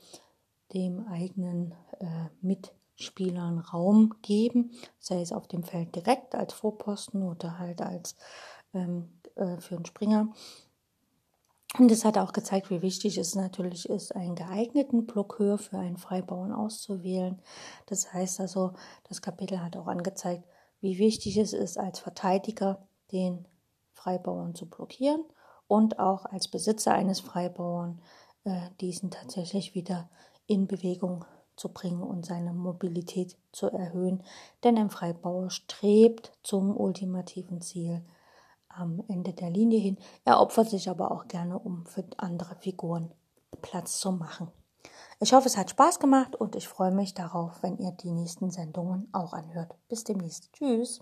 [0.72, 7.58] dem eigenen äh, Mitspielern Raum geben, sei es auf dem Feld direkt als Vorposten oder
[7.58, 8.16] halt als
[8.72, 10.32] ähm, äh, für einen Springer.
[11.76, 15.96] Und es hat auch gezeigt, wie wichtig es natürlich ist, einen geeigneten Blockeur für einen
[15.96, 17.42] Freibauern auszuwählen.
[17.86, 18.74] Das heißt also,
[19.08, 20.44] das Kapitel hat auch angezeigt,
[20.80, 23.48] wie wichtig es ist, als Verteidiger den
[23.92, 25.24] Freibauern zu blockieren
[25.66, 28.00] und auch als Besitzer eines Freibauern
[28.44, 30.08] äh, diesen tatsächlich wieder
[30.46, 31.24] in Bewegung
[31.56, 34.22] zu bringen und seine Mobilität zu erhöhen.
[34.62, 38.04] Denn ein Freibauer strebt zum ultimativen Ziel
[38.68, 39.98] am Ende der Linie hin.
[40.24, 43.12] Er opfert sich aber auch gerne, um für andere Figuren
[43.62, 44.50] Platz zu machen.
[45.20, 48.50] Ich hoffe, es hat Spaß gemacht und ich freue mich darauf, wenn ihr die nächsten
[48.50, 49.74] Sendungen auch anhört.
[49.88, 50.52] Bis demnächst.
[50.52, 51.00] Tschüss.